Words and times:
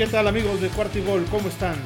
¿Qué 0.00 0.06
tal 0.06 0.26
amigos 0.28 0.62
de 0.62 0.70
Cuarto 0.70 0.98
y 0.98 1.02
Gol? 1.02 1.26
¿Cómo 1.30 1.50
están? 1.50 1.76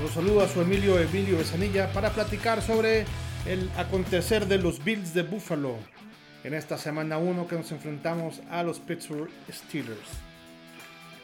Los 0.00 0.12
saludo 0.12 0.42
a 0.42 0.48
su 0.48 0.60
Emilio 0.60 1.00
Emilio 1.00 1.36
Besanilla 1.36 1.92
para 1.92 2.10
platicar 2.10 2.62
sobre 2.62 3.06
el 3.44 3.68
acontecer 3.76 4.46
de 4.46 4.58
los 4.58 4.84
Bills 4.84 5.14
de 5.14 5.24
Buffalo 5.24 5.74
en 6.44 6.54
esta 6.54 6.78
semana 6.78 7.18
1 7.18 7.48
que 7.48 7.56
nos 7.56 7.72
enfrentamos 7.72 8.40
a 8.52 8.62
los 8.62 8.78
Pittsburgh 8.78 9.32
Steelers. 9.50 9.98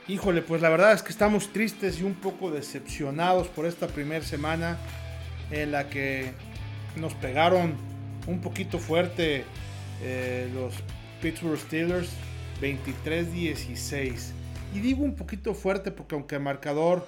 Híjole, 0.08 0.42
pues 0.42 0.60
la 0.60 0.68
verdad 0.68 0.94
es 0.94 1.04
que 1.04 1.10
estamos 1.10 1.52
tristes 1.52 2.00
y 2.00 2.02
un 2.02 2.14
poco 2.14 2.50
decepcionados 2.50 3.46
por 3.46 3.64
esta 3.66 3.86
primera 3.86 4.24
semana 4.24 4.78
en 5.52 5.70
la 5.70 5.88
que 5.90 6.32
nos 6.96 7.14
pegaron 7.14 7.76
un 8.26 8.40
poquito 8.40 8.80
fuerte 8.80 9.44
eh, 10.02 10.50
los 10.52 10.74
Pittsburgh 11.22 11.56
Steelers 11.56 12.10
23-16. 12.60 14.39
Y 14.74 14.80
digo 14.80 15.02
un 15.02 15.14
poquito 15.14 15.54
fuerte 15.54 15.90
porque 15.90 16.14
aunque 16.14 16.38
marcador 16.38 17.06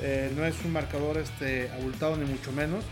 eh, 0.00 0.30
no 0.36 0.44
es 0.44 0.54
un 0.64 0.72
marcador 0.72 1.16
este, 1.16 1.70
abultado 1.70 2.16
ni 2.16 2.24
mucho 2.24 2.52
menos, 2.52 2.84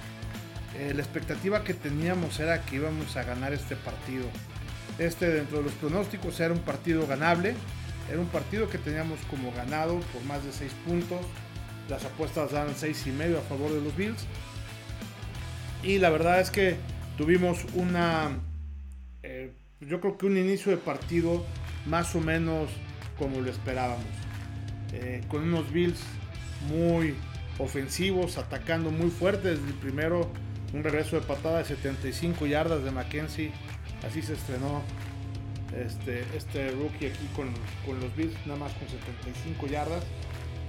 eh, 0.78 0.92
la 0.94 1.02
expectativa 1.02 1.64
que 1.64 1.74
teníamos 1.74 2.38
era 2.40 2.62
que 2.62 2.76
íbamos 2.76 3.16
a 3.16 3.22
ganar 3.24 3.52
este 3.52 3.76
partido. 3.76 4.26
Este 4.98 5.30
dentro 5.30 5.58
de 5.58 5.64
los 5.64 5.72
pronósticos 5.74 6.38
era 6.40 6.52
un 6.52 6.60
partido 6.60 7.06
ganable, 7.06 7.54
era 8.10 8.20
un 8.20 8.28
partido 8.28 8.68
que 8.68 8.78
teníamos 8.78 9.18
como 9.30 9.52
ganado 9.52 10.00
por 10.12 10.22
más 10.24 10.44
de 10.44 10.52
6 10.52 10.72
puntos. 10.86 11.20
Las 11.88 12.04
apuestas 12.04 12.52
dan 12.52 12.74
6 12.74 13.06
y 13.06 13.10
medio 13.10 13.38
a 13.38 13.42
favor 13.42 13.72
de 13.72 13.80
los 13.80 13.96
Bills. 13.96 14.26
Y 15.82 15.98
la 15.98 16.10
verdad 16.10 16.40
es 16.40 16.50
que 16.50 16.76
tuvimos 17.16 17.64
una, 17.74 18.38
eh, 19.22 19.52
yo 19.80 20.00
creo 20.00 20.18
que 20.18 20.26
un 20.26 20.36
inicio 20.36 20.72
de 20.72 20.78
partido 20.78 21.44
más 21.86 22.14
o 22.14 22.20
menos 22.20 22.68
como 23.18 23.40
lo 23.40 23.50
esperábamos. 23.50 24.04
Eh, 24.92 25.22
con 25.28 25.42
unos 25.42 25.72
Bills 25.72 26.00
muy 26.68 27.14
ofensivos, 27.58 28.38
atacando 28.38 28.90
muy 28.90 29.10
fuerte 29.10 29.48
desde 29.48 29.66
el 29.66 29.74
primero. 29.74 30.30
Un 30.72 30.82
regreso 30.82 31.16
de 31.16 31.22
patada 31.22 31.58
de 31.58 31.64
75 31.64 32.46
yardas 32.46 32.84
de 32.84 32.90
Mackenzie. 32.90 33.52
Así 34.06 34.22
se 34.22 34.34
estrenó 34.34 34.82
este, 35.76 36.24
este 36.36 36.70
rookie 36.72 37.06
aquí 37.06 37.26
con, 37.34 37.48
con 37.84 38.00
los 38.00 38.14
Bills, 38.16 38.34
nada 38.46 38.58
más 38.58 38.72
con 38.72 38.88
75 38.88 39.66
yardas. 39.66 40.04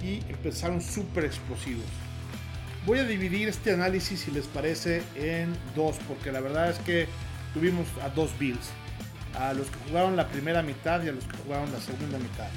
Y 0.02 0.20
empezaron 0.28 0.80
súper 0.80 1.24
explosivos. 1.24 1.84
Voy 2.86 3.00
a 3.00 3.04
dividir 3.04 3.48
este 3.48 3.72
análisis, 3.72 4.20
si 4.20 4.30
les 4.30 4.46
parece, 4.46 5.02
en 5.16 5.52
dos, 5.74 5.96
porque 6.06 6.32
la 6.32 6.40
verdad 6.40 6.70
es 6.70 6.78
que 6.78 7.06
tuvimos 7.52 7.86
a 8.02 8.08
dos 8.08 8.30
Bills 8.38 8.70
a 9.38 9.52
los 9.54 9.68
que 9.70 9.78
jugaron 9.88 10.16
la 10.16 10.28
primera 10.28 10.62
mitad 10.62 11.02
y 11.02 11.08
a 11.08 11.12
los 11.12 11.24
que 11.24 11.36
jugaron 11.38 11.70
la 11.72 11.80
segunda 11.80 12.18
mitad. 12.18 12.48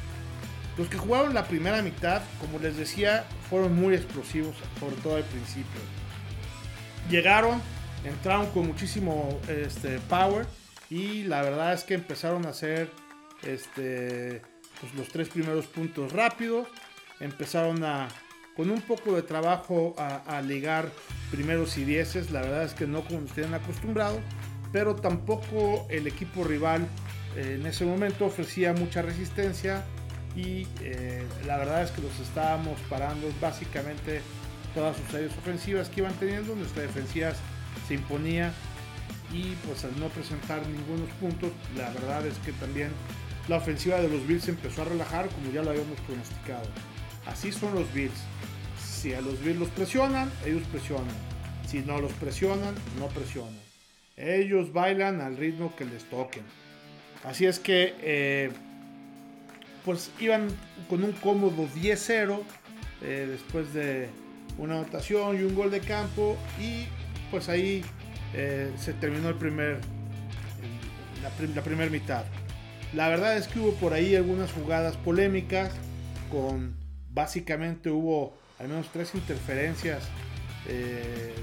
Los 0.78 0.88
que 0.88 0.98
jugaron 0.98 1.34
la 1.34 1.46
primera 1.46 1.82
mitad, 1.82 2.22
como 2.40 2.58
les 2.58 2.78
decía, 2.78 3.26
fueron 3.50 3.76
muy 3.76 3.94
explosivos, 3.94 4.56
sobre 4.80 4.96
todo 4.98 5.18
al 5.18 5.24
principio. 5.24 5.82
Llegaron, 7.10 7.62
entraron 8.04 8.48
con 8.48 8.68
muchísimo 8.68 9.40
este, 9.48 10.00
power 10.10 10.48
y 10.90 11.24
la 11.24 11.42
verdad 11.42 11.74
es 11.74 11.84
que 11.84 11.94
empezaron 11.94 12.46
a 12.46 12.50
hacer 12.50 12.90
este, 13.44 14.42
pues, 14.80 14.94
los 14.96 15.08
tres 15.10 15.30
primeros 15.30 15.68
puntos 15.68 16.12
rápidos. 16.14 16.68
Empezaron 17.20 17.84
a, 17.84 18.08
con 18.56 18.72
un 18.72 18.82
poco 18.82 19.16
de 19.16 19.22
trabajo, 19.22 19.94
a, 20.00 20.38
a 20.38 20.42
ligar 20.42 20.90
primeros 21.30 21.78
y 21.78 21.84
dieces. 21.84 22.32
La 22.32 22.42
verdad 22.42 22.64
es 22.64 22.74
que 22.74 22.88
no 22.88 23.04
como 23.04 23.22
nos 23.22 23.34
tienen 23.34 23.54
acostumbrado 23.54 24.20
pero 24.72 24.96
tampoco 24.96 25.86
el 25.90 26.08
equipo 26.08 26.44
rival 26.44 26.88
eh, 27.36 27.58
en 27.60 27.66
ese 27.66 27.86
momento 27.86 28.26
ofrecía 28.26 28.74
mucha 28.74 29.02
resistencia 29.02 29.84
y 30.36 30.68
eh, 30.82 31.26
la 31.46 31.58
verdad 31.58 31.84
es 31.84 31.92
que 31.92 32.02
los 32.02 32.18
estábamos 32.20 32.80
parando 32.90 33.28
básicamente 33.42 34.22
todas 34.74 34.96
sus 34.98 35.14
áreas 35.14 35.38
ofensivas 35.38 35.90
que 35.90 36.02
iban 36.02 36.14
teniendo, 36.14 36.56
nuestra 36.56 36.84
defensiva 36.84 37.34
se 37.88 37.96
imponía 37.96 38.54
y 39.34 39.56
pues 39.66 39.84
al 39.86 39.98
no 40.00 40.08
presentar 40.10 40.66
ningunos 40.68 41.10
puntos, 41.20 41.52
la 41.78 41.90
verdad 41.90 42.26
es 42.26 42.38
que 42.40 42.52
también 42.54 42.92
la 43.48 43.58
ofensiva 43.58 44.00
de 44.00 44.10
los 44.10 44.26
Bills 44.28 44.48
empezó 44.48 44.84
a 44.84 44.86
relajar 44.86 45.28
como 45.30 45.52
ya 45.52 45.64
lo 45.64 45.72
habíamos 45.72 46.00
pronosticado. 46.02 46.68
Así 47.26 47.52
son 47.52 47.74
los 47.76 47.92
Bills. 47.94 48.14
Si 48.80 49.14
a 49.14 49.22
los 49.22 49.42
Bills 49.42 49.60
los 49.60 49.70
presionan, 49.70 50.32
ellos 50.46 50.64
presionan. 50.72 51.16
Si 51.68 51.80
no 51.80 52.00
los 52.00 52.12
presionan, 52.14 52.76
no 53.00 53.08
presionan. 53.08 53.61
Ellos 54.22 54.72
bailan 54.72 55.20
al 55.20 55.36
ritmo 55.36 55.76
que 55.76 55.84
les 55.84 56.04
toquen. 56.06 56.44
Así 57.24 57.48
es 57.48 57.60
que, 57.60 57.96
eh, 58.02 58.52
pues 59.84 60.12
iban 60.20 60.48
con 60.88 61.04
un 61.04 61.12
cómodo 61.14 61.68
10-0 61.76 62.44
eh, 63.02 63.28
después 63.30 63.74
de 63.74 64.10
una 64.60 64.76
anotación 64.76 65.40
y 65.40 65.44
un 65.44 65.56
gol 65.56 65.72
de 65.72 65.80
campo. 65.80 66.38
Y 66.60 66.86
pues 67.32 67.50
ahí 67.50 67.84
eh, 68.36 68.72
se 68.78 68.94
terminó 68.94 69.30
el 69.30 69.36
primer, 69.36 69.80
la, 71.24 71.62
primera 71.64 71.90
mitad. 71.90 72.24
La 72.94 73.10
verdad 73.10 73.38
es 73.38 73.48
que 73.48 73.60
hubo 73.60 73.74
por 73.74 73.94
ahí 73.94 74.16
algunas 74.16 74.52
jugadas 74.52 74.98
polémicas. 74.98 75.74
Con 76.32 76.76
básicamente 77.12 77.90
hubo 77.90 78.38
al 78.60 78.68
menos 78.68 78.88
tres 78.94 79.16
interferencias 79.16 80.04
de 80.68 81.34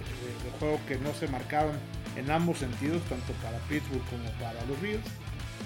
juego 0.60 0.80
que 0.86 0.96
no 0.96 1.12
se 1.12 1.26
marcaron 1.26 1.72
en 2.18 2.30
ambos 2.30 2.58
sentidos, 2.58 3.00
tanto 3.08 3.32
para 3.42 3.58
Pittsburgh 3.68 4.04
como 4.10 4.28
para 4.40 4.64
los 4.66 4.80
Bills. 4.80 5.06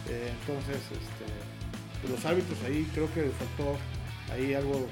Eh, 0.09 0.33
entonces, 0.41 0.77
este, 0.77 2.11
los 2.13 2.25
árbitros 2.25 2.59
ahí 2.65 2.89
creo 2.93 3.13
que 3.15 3.23
faltó 3.31 3.79
ahí 4.33 4.55
algo 4.55 4.87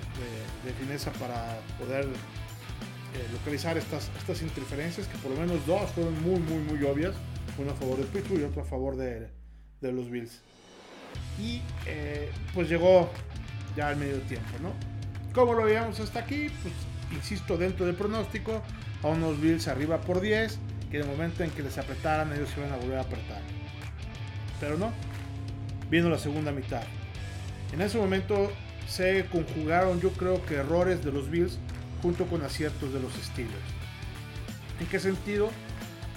de, 0.65 0.73
fineza 0.73 1.11
para 1.13 1.59
poder 1.79 2.05
eh, 2.05 3.27
localizar 3.33 3.77
estas, 3.77 4.11
estas 4.19 4.43
interferencias, 4.43 5.07
que 5.07 5.19
por 5.19 5.33
lo 5.33 5.41
menos 5.41 5.67
dos 5.67 5.91
fueron 5.91 6.15
muy, 6.23 6.41
muy, 6.41 6.63
muy 6.63 6.83
obvias. 6.85 7.15
Uno 7.59 7.73
a 7.73 7.75
favor 7.75 7.99
de 7.99 8.05
Pittsburgh 8.05 8.41
y 8.41 8.45
otro 8.45 8.63
a 8.63 8.65
favor 8.65 8.97
de, 8.97 9.29
de 9.81 9.93
los 9.93 10.11
Bills. 10.11 10.41
Y 11.39 11.61
eh, 11.87 12.31
pues 12.55 12.69
llegó 12.69 13.11
ya 13.77 13.91
el 13.91 13.99
medio 13.99 14.19
tiempo, 14.23 14.51
¿no? 14.63 14.73
Como 15.35 15.55
lo 15.55 15.65
veíamos 15.65 16.01
hasta 16.01 16.21
aquí, 16.21 16.49
pues 16.63 16.75
insisto, 17.13 17.59
dentro 17.59 17.87
del 17.87 17.97
pronóstico, 17.97 18.63
a 19.03 19.09
unos 19.09 19.41
Bills 19.41 19.69
arriba 19.69 20.01
por 20.01 20.21
10 20.21 20.59
que 20.91 20.99
en 20.99 21.07
momento 21.07 21.45
en 21.45 21.51
que 21.51 21.63
les 21.63 21.79
apretaran 21.79 22.33
ellos 22.33 22.51
se 22.51 22.61
iban 22.61 22.73
a 22.73 22.77
volver 22.77 22.99
a 22.99 23.03
apretar. 23.03 23.41
Pero 24.59 24.77
no, 24.77 24.93
vino 25.89 26.09
la 26.09 26.19
segunda 26.19 26.53
mitad. 26.53 26.83
En 27.73 27.81
ese 27.81 27.99
momento 27.99 28.53
se 28.89 29.25
conjugaron 29.27 30.01
yo 30.01 30.11
creo 30.13 30.45
que 30.45 30.57
errores 30.57 31.05
de 31.05 31.13
los 31.13 31.31
Bills 31.31 31.59
junto 32.03 32.27
con 32.27 32.43
aciertos 32.43 32.93
de 32.93 33.01
los 33.01 33.13
Steelers. 33.13 33.55
¿En 34.81 34.87
qué 34.87 34.99
sentido? 34.99 35.51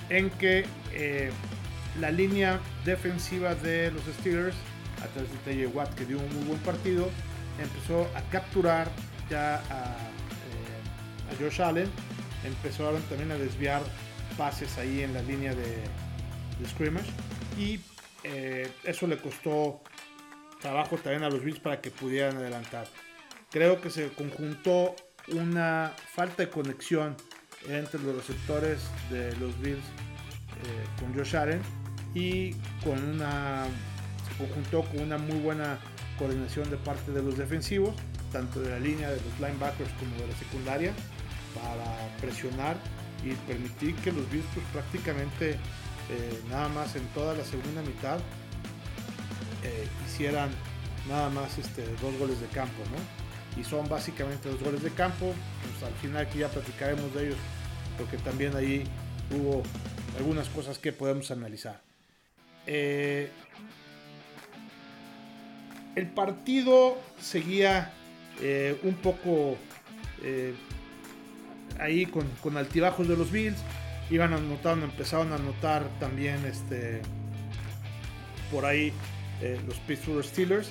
En 0.10 0.30
que 0.32 0.66
eh, 0.94 1.32
la 2.00 2.12
línea 2.12 2.60
defensiva 2.86 3.56
de 3.56 3.92
los 3.92 4.04
Steelers, 4.20 4.56
a 5.04 5.08
través 5.08 5.30
de 5.32 5.68
TJ 5.68 5.76
Watt 5.76 5.94
que 5.94 6.06
dio 6.06 6.18
un 6.18 6.34
muy 6.34 6.46
buen 6.46 6.60
partido, 6.62 7.10
empezó 7.62 8.10
a 8.16 8.22
capturar 8.32 8.90
ya 9.30 9.56
a, 9.56 9.96
eh, 10.50 11.32
a 11.32 11.44
Josh 11.44 11.62
Allen, 11.62 11.90
empezaron 12.44 13.02
también 13.04 13.32
a 13.32 13.36
desviar 13.36 13.82
pases 14.38 14.78
ahí 14.78 15.02
en 15.02 15.14
la 15.14 15.22
línea 15.22 15.54
de, 15.54 15.78
de 16.60 16.70
scrimmage 16.70 17.10
y 17.58 17.80
eh, 18.24 18.70
eso 18.84 19.08
le 19.08 19.18
costó 19.18 19.82
trabajo 20.62 20.98
también 20.98 21.24
a 21.24 21.30
los 21.30 21.44
Bills 21.44 21.60
para 21.60 21.82
que 21.82 21.92
pudieran 21.92 22.38
adelantar. 22.38 22.88
Creo 23.52 23.82
que 23.82 23.90
se 23.90 24.10
conjuntó 24.10 24.96
una 25.28 25.94
falta 26.14 26.44
de 26.44 26.50
conexión 26.50 27.16
entre 27.68 28.00
los 28.02 28.16
receptores 28.16 28.80
de 29.10 29.36
los 29.38 29.60
Bills 29.60 29.84
eh, 29.84 31.00
con 31.00 31.14
Josh 31.14 31.36
Allen 31.36 31.62
y 32.14 32.54
con 32.84 33.04
una 33.04 33.66
se 34.28 34.38
conjuntó 34.38 34.84
con 34.84 35.02
una 35.02 35.18
muy 35.18 35.40
buena 35.40 35.80
coordinación 36.18 36.70
de 36.70 36.78
parte 36.78 37.12
de 37.12 37.22
los 37.22 37.38
defensivos, 37.38 37.96
tanto 38.32 38.62
de 38.62 38.70
la 38.70 38.80
línea 38.80 39.10
de 39.10 39.18
los 39.18 39.40
linebackers 39.40 39.92
como 40.00 40.16
de 40.16 40.28
la 40.28 40.36
secundaria, 40.36 40.94
para 41.54 42.18
presionar 42.22 42.78
y 43.24 43.34
permitir 43.48 43.96
que 43.96 44.12
los 44.12 44.26
pues, 44.26 44.66
prácticamente 44.72 45.52
eh, 45.52 46.40
nada 46.50 46.68
más 46.70 46.96
en 46.96 47.06
toda 47.08 47.34
la 47.34 47.44
segunda 47.44 47.82
mitad 47.82 48.20
eh, 49.64 49.88
hicieran 50.06 50.50
nada 51.08 51.30
más 51.30 51.58
este, 51.58 51.84
dos 52.02 52.18
goles 52.18 52.40
de 52.42 52.48
campo, 52.48 52.84
¿no? 52.92 53.62
Y 53.62 53.64
son 53.64 53.88
básicamente 53.88 54.50
dos 54.50 54.62
goles 54.62 54.84
de 54.84 54.90
campo, 54.92 55.34
pues 55.62 55.92
al 55.92 55.98
final 56.00 56.28
que 56.28 56.40
ya 56.40 56.50
platicaremos 56.50 57.14
de 57.14 57.28
ellos, 57.28 57.38
porque 57.98 58.18
también 58.18 58.56
ahí 58.56 58.84
hubo 59.32 59.64
algunas 60.18 60.50
cosas 60.50 60.80
que 60.80 60.92
podemos 60.92 61.32
analizar. 61.32 61.82
Eh, 62.66 63.30
el 65.96 66.08
partido 66.08 66.98
seguía 67.22 67.94
un 68.84 68.96
poco 68.96 69.58
ahí 71.80 72.06
con, 72.06 72.28
con, 72.42 72.58
altibajos 72.58 73.08
de 73.08 73.18
los 73.18 73.32
Bills. 73.32 73.58
Iban 74.10 74.34
anotando, 74.34 74.86
empezaron 74.86 75.32
a 75.32 75.36
anotar 75.36 75.88
también 76.00 76.46
este, 76.46 77.02
por 78.52 78.66
ahí 78.66 78.94
eh, 79.42 79.60
los 79.68 79.76
Pittsburgh 79.80 80.24
Steelers. 80.24 80.70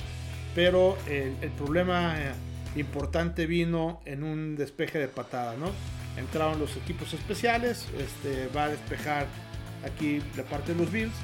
Pero 0.55 0.97
el, 1.09 1.51
problema 1.51 2.15
eh, 2.19 2.33
importante 2.77 3.47
vino 3.47 4.01
en 4.05 4.23
un 4.23 4.55
despeje 4.57 4.99
de 4.99 5.09
patada, 5.09 5.57
¿no? 5.57 5.71
Entraron 6.17 6.59
los 6.59 6.77
equipos 6.77 7.13
especiales, 7.15 7.89
este, 7.99 8.49
va 8.55 8.65
a 8.65 8.69
despejar 8.69 9.27
aquí 9.85 10.23
la 10.37 10.45
parte 10.45 10.75
de 10.75 10.79
los 10.79 10.93
Bills 10.93 11.15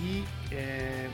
y 0.00 0.22
eh, 0.52 1.08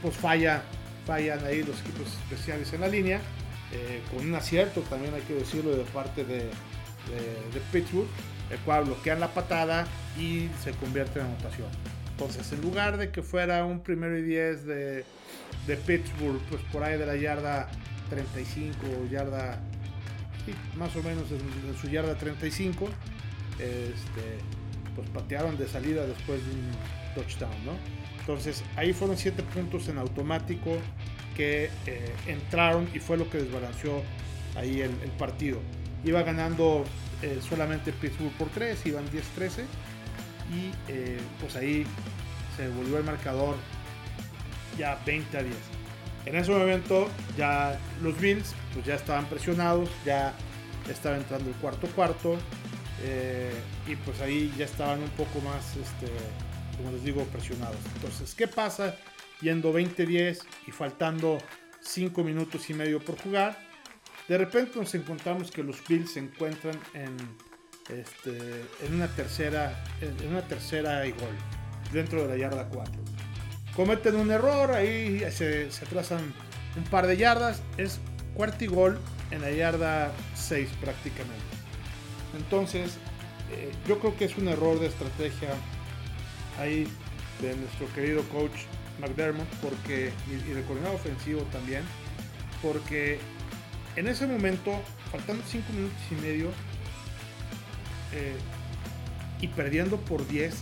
pues 0.00 0.14
falla, 0.14 0.62
fallan 1.06 1.44
ahí 1.44 1.64
los 1.64 1.80
equipos 1.80 2.06
especiales 2.22 2.72
en 2.72 2.82
la 2.82 2.88
línea, 2.88 3.20
con 4.14 4.26
un 4.26 4.34
acierto 4.34 4.80
también 4.82 5.12
hay 5.12 5.20
que 5.22 5.34
decirlo 5.34 5.76
de 5.76 5.84
parte 5.84 6.24
de, 6.24 6.48
de, 7.06 7.60
Pittsburgh, 7.72 8.08
el 8.50 8.58
cual 8.60 8.84
bloquean 8.84 9.20
la 9.20 9.28
patada 9.28 9.86
y 10.18 10.48
se 10.62 10.72
convierte 10.72 11.20
en 11.20 11.26
anotación. 11.26 11.68
Entonces, 12.10 12.52
en 12.52 12.60
lugar 12.62 12.96
de 12.96 13.10
que 13.10 13.22
fuera 13.22 13.64
un 13.64 13.80
primero 13.80 14.18
y 14.18 14.22
10 14.22 14.66
de, 14.66 15.04
de 15.66 15.76
Pittsburgh, 15.76 16.40
pues 16.50 16.60
por 16.72 16.82
ahí 16.82 16.98
de 16.98 17.06
la 17.06 17.16
yarda 17.16 17.68
35 18.10 18.76
yarda, 19.10 19.60
más 20.76 20.94
o 20.96 21.02
menos 21.02 21.24
en, 21.30 21.76
su 21.80 21.88
yarda 21.88 22.16
35, 22.16 22.88
este, 23.58 24.38
pues 24.96 25.08
patearon 25.10 25.56
de 25.56 25.68
salida 25.68 26.06
después 26.06 26.40
de 26.44 26.52
un 26.52 26.70
touchdown, 27.14 27.64
¿no? 27.64 27.72
Entonces 28.20 28.62
ahí 28.76 28.92
fueron 28.92 29.16
7 29.16 29.42
puntos 29.42 29.88
en 29.88 29.98
automático 29.98 30.76
que 31.36 31.70
eh, 31.86 32.12
entraron 32.26 32.88
y 32.92 32.98
fue 32.98 33.16
lo 33.16 33.30
que 33.30 33.38
desbalanceó 33.38 34.02
ahí 34.56 34.80
el, 34.80 34.90
partido. 35.18 35.60
Iba 36.04 36.22
ganando 36.22 36.84
eh, 37.22 37.40
solamente 37.46 37.92
Pittsburgh 37.92 38.32
por 38.32 38.48
3, 38.48 38.86
iban 38.86 39.04
10-13 39.06 39.64
y 40.50 40.72
eh, 40.88 41.18
pues 41.40 41.56
ahí 41.56 41.84
se 42.56 42.68
volvió 42.68 42.98
el 42.98 43.04
marcador 43.04 43.56
ya 44.78 45.00
20 45.04 45.38
a 45.38 45.42
10. 45.42 45.56
En 46.26 46.36
ese 46.36 46.50
momento 46.50 47.08
ya 47.36 47.78
los 48.02 48.18
Bills 48.20 48.54
pues 48.72 48.86
ya 48.86 48.94
estaban 48.94 49.26
presionados, 49.26 49.90
ya 50.04 50.34
estaba 50.88 51.16
entrando 51.16 51.50
el 51.50 51.56
cuarto 51.56 51.86
cuarto 51.88 52.38
eh, 53.02 53.52
y 53.86 53.96
pues 53.96 54.20
ahí 54.20 54.52
ya 54.56 54.64
estaban 54.64 55.02
un 55.02 55.10
poco 55.10 55.40
más, 55.40 55.76
este, 55.76 56.10
como 56.76 56.90
les 56.92 57.04
digo, 57.04 57.24
presionados. 57.24 57.78
Entonces, 57.96 58.34
¿qué 58.34 58.48
pasa 58.48 58.96
yendo 59.40 59.72
20-10 59.72 60.40
y 60.66 60.70
faltando 60.70 61.38
5 61.80 62.24
minutos 62.24 62.68
y 62.70 62.74
medio 62.74 63.00
por 63.00 63.20
jugar? 63.20 63.67
De 64.28 64.38
repente 64.38 64.78
nos 64.78 64.94
encontramos 64.94 65.50
que 65.50 65.62
los 65.62 65.86
Bills 65.86 66.12
se 66.12 66.20
encuentran 66.20 66.78
en, 66.94 67.16
este, 67.88 68.66
una 68.94 69.08
tercera 69.08 69.82
en 70.00 70.28
una 70.28 70.42
tercera 70.42 71.06
y 71.06 71.12
gol 71.12 71.34
dentro 71.92 72.22
de 72.22 72.28
la 72.28 72.36
yarda 72.36 72.68
4 72.68 72.92
cometen 73.78 74.16
un 74.16 74.28
error, 74.32 74.72
ahí 74.72 75.20
se, 75.30 75.70
se 75.70 75.84
atrasan 75.84 76.34
un 76.76 76.82
par 76.90 77.06
de 77.06 77.16
yardas, 77.16 77.62
es 77.76 78.00
cuarto 78.34 78.64
y 78.64 78.66
gol 78.66 78.98
en 79.30 79.40
la 79.40 79.52
yarda 79.52 80.10
6 80.34 80.68
prácticamente. 80.80 81.44
Entonces, 82.36 82.96
eh, 83.52 83.70
yo 83.86 84.00
creo 84.00 84.16
que 84.16 84.24
es 84.24 84.36
un 84.36 84.48
error 84.48 84.80
de 84.80 84.88
estrategia 84.88 85.50
ahí 86.58 86.88
de 87.40 87.54
nuestro 87.54 87.86
querido 87.94 88.22
coach 88.30 88.66
McDermott 89.00 89.46
porque, 89.62 90.10
y, 90.26 90.50
de 90.50 90.62
coordinador 90.62 90.96
ofensivo 90.96 91.42
también, 91.52 91.84
porque 92.60 93.20
en 93.96 94.08
ese 94.08 94.26
momento, 94.26 94.72
faltando 95.10 95.42
5 95.46 95.72
minutos 95.72 95.98
y 96.10 96.14
medio 96.14 96.48
eh, 98.12 98.36
y 99.40 99.48
perdiendo 99.48 99.98
por 99.98 100.26
10, 100.26 100.54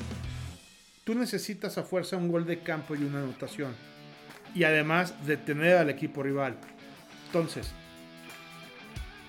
tú 1.04 1.14
necesitas 1.14 1.78
a 1.78 1.82
fuerza 1.82 2.16
un 2.16 2.30
gol 2.30 2.46
de 2.46 2.60
campo 2.60 2.94
y 2.94 3.04
una 3.04 3.18
anotación. 3.18 3.74
Y 4.54 4.64
además 4.64 5.14
detener 5.26 5.76
al 5.76 5.90
equipo 5.90 6.22
rival. 6.22 6.56
Entonces, 7.26 7.72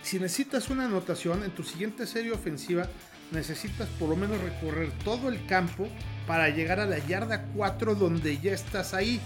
si 0.03 0.19
necesitas 0.19 0.69
una 0.69 0.85
anotación 0.85 1.43
en 1.43 1.51
tu 1.51 1.63
siguiente 1.63 2.07
serie 2.07 2.31
ofensiva, 2.31 2.87
necesitas 3.31 3.89
por 3.99 4.09
lo 4.09 4.15
menos 4.15 4.39
recorrer 4.39 4.89
todo 5.03 5.27
el 5.27 5.45
campo 5.47 5.89
para 6.25 6.49
llegar 6.49 6.79
a 6.79 6.85
la 6.85 6.99
yarda 6.99 7.43
4 7.55 7.95
donde 7.95 8.37
ya 8.37 8.53
estás 8.53 8.93
ahí. 8.93 9.19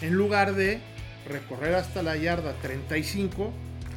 En 0.00 0.14
lugar 0.14 0.54
de 0.54 0.80
recorrer 1.26 1.74
hasta 1.74 2.02
la 2.02 2.16
yarda 2.16 2.52
35 2.62 3.52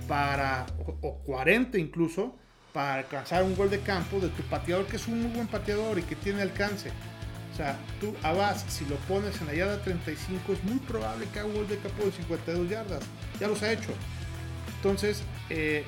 para, 0.07 0.65
o 1.01 1.15
40 1.19 1.77
incluso, 1.77 2.35
para 2.73 2.95
alcanzar 2.95 3.43
un 3.43 3.55
gol 3.55 3.69
de 3.69 3.79
campo 3.79 4.19
de 4.19 4.29
tu 4.29 4.43
pateador 4.43 4.85
que 4.85 4.95
es 4.95 5.07
un 5.07 5.21
muy 5.21 5.31
buen 5.31 5.47
pateador 5.47 5.99
y 5.99 6.03
que 6.03 6.15
tiene 6.15 6.41
alcance. 6.41 6.89
O 7.53 7.55
sea, 7.55 7.77
tú 7.99 8.15
a 8.23 8.55
si 8.55 8.85
lo 8.85 8.95
pones 9.07 9.39
en 9.41 9.47
la 9.47 9.53
yarda 9.53 9.81
35, 9.81 10.53
es 10.53 10.63
muy 10.63 10.79
probable 10.79 11.27
que 11.33 11.39
haga 11.39 11.49
un 11.49 11.55
gol 11.55 11.67
de 11.67 11.77
campo 11.77 12.05
de 12.05 12.11
52 12.11 12.69
yardas. 12.69 13.03
Ya 13.39 13.47
los 13.47 13.61
ha 13.61 13.73
hecho. 13.73 13.91
Entonces, 14.77 15.21
eh, 15.49 15.83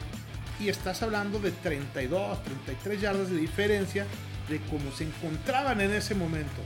y 0.59 0.69
estás 0.69 1.01
hablando 1.03 1.39
de 1.39 1.51
32, 1.51 2.43
33 2.43 3.01
yardas 3.01 3.29
de 3.29 3.37
diferencia 3.37 4.05
de 4.49 4.59
cómo 4.69 4.91
se 4.91 5.05
encontraban 5.05 5.79
en 5.81 5.91
ese 5.91 6.15
momento. 6.15 6.61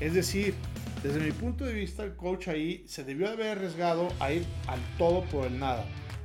Es 0.00 0.14
decir, 0.14 0.54
desde 1.02 1.20
mi 1.20 1.30
punto 1.30 1.64
de 1.64 1.72
vista, 1.72 2.02
el 2.02 2.16
coach 2.16 2.48
ahí 2.48 2.84
se 2.88 3.04
debió 3.04 3.28
haber 3.28 3.58
arriesgado 3.58 4.08
a 4.18 4.32
ir 4.32 4.44
al 4.66 4.80
todo 4.98 5.22
por 5.24 5.46
el 5.46 5.58
nada. 5.58 5.84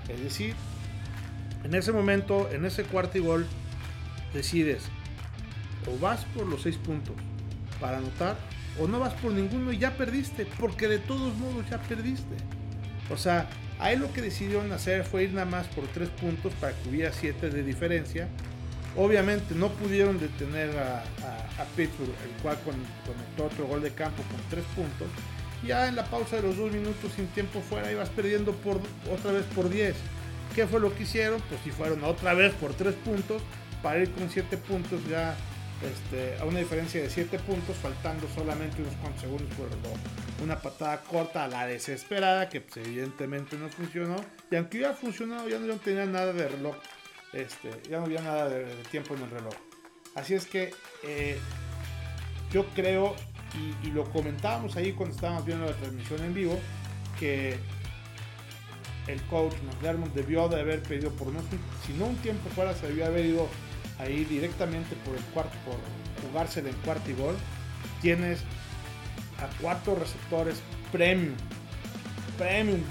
Es 0.10 0.22
decir, 0.22 0.56
en 1.64 1.76
ese 1.76 1.92
momento, 1.92 2.50
en 2.52 2.66
ese 2.66 2.84
cuarto 2.84 3.18
y 3.18 3.22
gol, 3.22 3.48
decides 4.34 4.84
o 5.88 5.98
vas 6.00 6.26
por 6.26 6.46
los 6.48 6.62
6 6.62 6.78
puntos 6.78 7.16
para 7.80 7.98
anotar 7.98 8.38
o 8.80 8.88
no 8.88 9.00
vas 9.00 9.14
por 9.16 9.32
ninguno 9.32 9.72
y 9.72 9.78
ya 9.78 9.98
perdiste, 9.98 10.46
porque 10.60 10.88
de 10.88 11.00
todos 11.00 11.36
modos 11.36 11.70
ya 11.70 11.78
perdiste. 11.78 12.36
O 13.10 13.18
sea, 13.18 13.50
ahí 13.80 13.98
lo 13.98 14.12
que 14.14 14.22
decidieron 14.22 14.72
hacer 14.72 15.04
fue 15.04 15.24
ir 15.24 15.34
nada 15.34 15.46
más 15.46 15.68
por 15.68 15.86
tres 15.88 16.10
puntos 16.10 16.54
para 16.54 16.74
que 16.74 16.90
hubiera 16.90 17.12
siete 17.12 17.50
de 17.50 17.64
diferencia. 17.64 18.30
Obviamente 18.96 19.56
no 19.56 19.70
pudieron 19.70 20.20
detener 20.20 20.78
a, 20.78 21.04
a, 21.62 21.66
Pittsburgh, 21.76 22.10
el 22.10 22.42
cual 22.42 22.58
conectó 22.64 23.46
otro 23.46 23.68
gol 23.68 23.82
de 23.82 23.92
campo 23.92 24.24
con 24.24 24.40
tres 24.50 24.66
puntos. 24.76 25.08
Ya 25.66 25.88
en 25.88 25.96
la 25.96 26.06
pausa 26.06 26.38
de 26.38 26.44
los 26.44 26.58
dos 26.58 26.72
minutos 26.72 27.12
sin 27.16 27.28
tiempo 27.28 27.62
fuera 27.62 27.92
ibas 27.92 28.10
perdiendo 28.10 28.54
por, 28.54 28.80
otra 29.12 29.32
vez 29.32 29.46
por 29.56 29.70
10. 29.70 29.96
¿Qué 30.56 30.68
fue 30.68 30.80
lo 30.80 30.94
que 30.96 31.04
hicieron? 31.04 31.42
Pues 31.50 31.62
si 31.64 31.72
fueron 31.72 32.04
otra 32.04 32.34
vez 32.34 32.54
por 32.54 32.74
tres 32.74 32.96
puntos 32.96 33.42
para 33.82 34.00
ir 34.00 34.12
con 34.12 34.30
siete 34.30 34.58
puntos 34.58 35.00
ya 35.10 35.36
este, 35.82 36.38
a 36.40 36.46
una 36.46 36.60
diferencia 36.60 37.02
de 37.02 37.10
7 37.10 37.40
puntos, 37.40 37.76
faltando 37.78 38.28
solamente 38.36 38.82
unos 38.82 38.96
cuantos 38.96 39.22
segundos 39.22 39.48
por 39.56 39.66
el 39.66 39.74
reloj. 39.74 39.98
Una 40.44 40.60
patada 40.60 41.02
corta 41.02 41.46
a 41.46 41.48
la 41.48 41.66
desesperada, 41.66 42.50
que 42.50 42.62
pues, 42.62 42.86
evidentemente 42.86 43.58
no 43.58 43.68
funcionó. 43.70 44.18
Y 44.52 44.56
aunque 44.56 44.78
hubiera 44.78 44.94
funcionado, 44.94 45.50
ya 45.50 45.60
no 45.60 45.76
tenía 45.78 46.06
nada 46.06 46.34
de 46.34 46.48
reloj. 46.48 46.76
Este, 47.34 47.72
ya 47.90 47.98
no 47.98 48.06
había 48.06 48.22
nada 48.22 48.50
de, 48.50 48.66
tiempo 48.92 49.16
en 49.16 49.24
el 49.24 49.30
reloj. 49.32 49.54
Así 50.16 50.34
es 50.34 50.46
que 50.46 50.74
eh, 51.04 51.40
yo 52.52 52.66
creo, 52.76 53.16
y, 53.84 53.92
lo 53.92 54.06
comentábamos 54.06 54.76
ahí 54.76 54.94
cuando 54.94 55.16
estábamos 55.16 55.46
viendo 55.46 55.66
la 55.66 55.74
transmisión 55.74 56.24
en 56.24 56.34
vivo, 56.34 56.60
que 57.20 57.58
el 59.08 59.22
coach 59.24 59.54
McDermott 59.66 60.14
debió 60.14 60.48
de 60.48 60.62
haber 60.62 60.82
pedido 60.84 61.12
por 61.12 61.28
no, 61.28 61.42
si 61.86 61.94
no 61.94 62.06
un 62.06 62.16
tiempo 62.18 62.50
fuera, 62.56 62.74
se 62.74 62.88
debió 62.88 63.06
haber 63.06 63.26
ido 63.26 63.48
ahí 64.00 64.24
directamente 64.26 64.96
por 65.06 65.16
el 65.16 65.24
cuarto, 65.26 65.58
por 65.66 65.76
jugarse 66.30 66.62
en 66.62 66.74
cuarto 66.86 67.10
y 67.10 67.14
gol, 67.14 67.36
tienes 68.02 68.40
a 69.40 69.48
cuatro 69.62 69.96
receptores 69.96 70.62
premium, 70.92 71.36
premium 72.38 72.82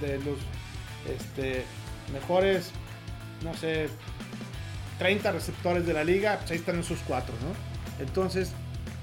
de, 0.00 0.18
los 0.18 0.38
este, 1.08 1.64
mejores, 2.12 2.72
no 3.42 3.54
sé, 3.54 3.88
30 4.98 5.32
receptores 5.32 5.86
de 5.86 5.94
la 5.94 6.04
liga, 6.04 6.38
pues 6.38 6.50
ahí 6.50 6.58
están 6.58 6.78
esos 6.78 6.98
cuatro, 7.06 7.34
¿no? 7.42 8.04
Entonces, 8.04 8.52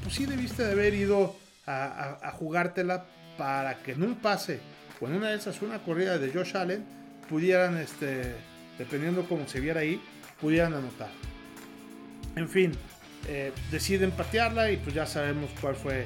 pues 0.08 0.16
sí 0.16 0.26
debiste 0.26 0.64
de 0.64 0.72
haber 0.72 0.94
ido 0.94 1.36
a, 1.66 2.32
jugártela 2.40 3.08
para 3.38 3.84
que 3.84 3.92
en 3.92 4.04
un 4.04 4.16
pase 4.16 4.62
o 5.02 5.08
en 5.08 5.16
una 5.16 5.32
de 5.32 5.36
esas, 5.36 5.62
una 5.62 5.80
corrida 5.80 6.18
de 6.18 6.32
Josh 6.32 6.56
Allen, 6.56 6.86
pudieran, 7.28 7.76
este, 7.76 8.34
dependiendo 8.78 9.28
cómo 9.28 9.46
se 9.50 9.60
viera 9.60 9.82
ahí, 9.82 10.02
pudieran 10.40 10.74
anotar. 10.74 11.10
En 12.38 12.48
fin, 12.48 12.72
eh, 13.28 13.52
deciden 13.70 14.12
patearla 14.12 14.72
y 14.72 14.78
pues 14.78 14.96
ya 14.96 15.06
sabemos 15.06 15.50
cuál 15.60 15.76
fue 15.76 16.06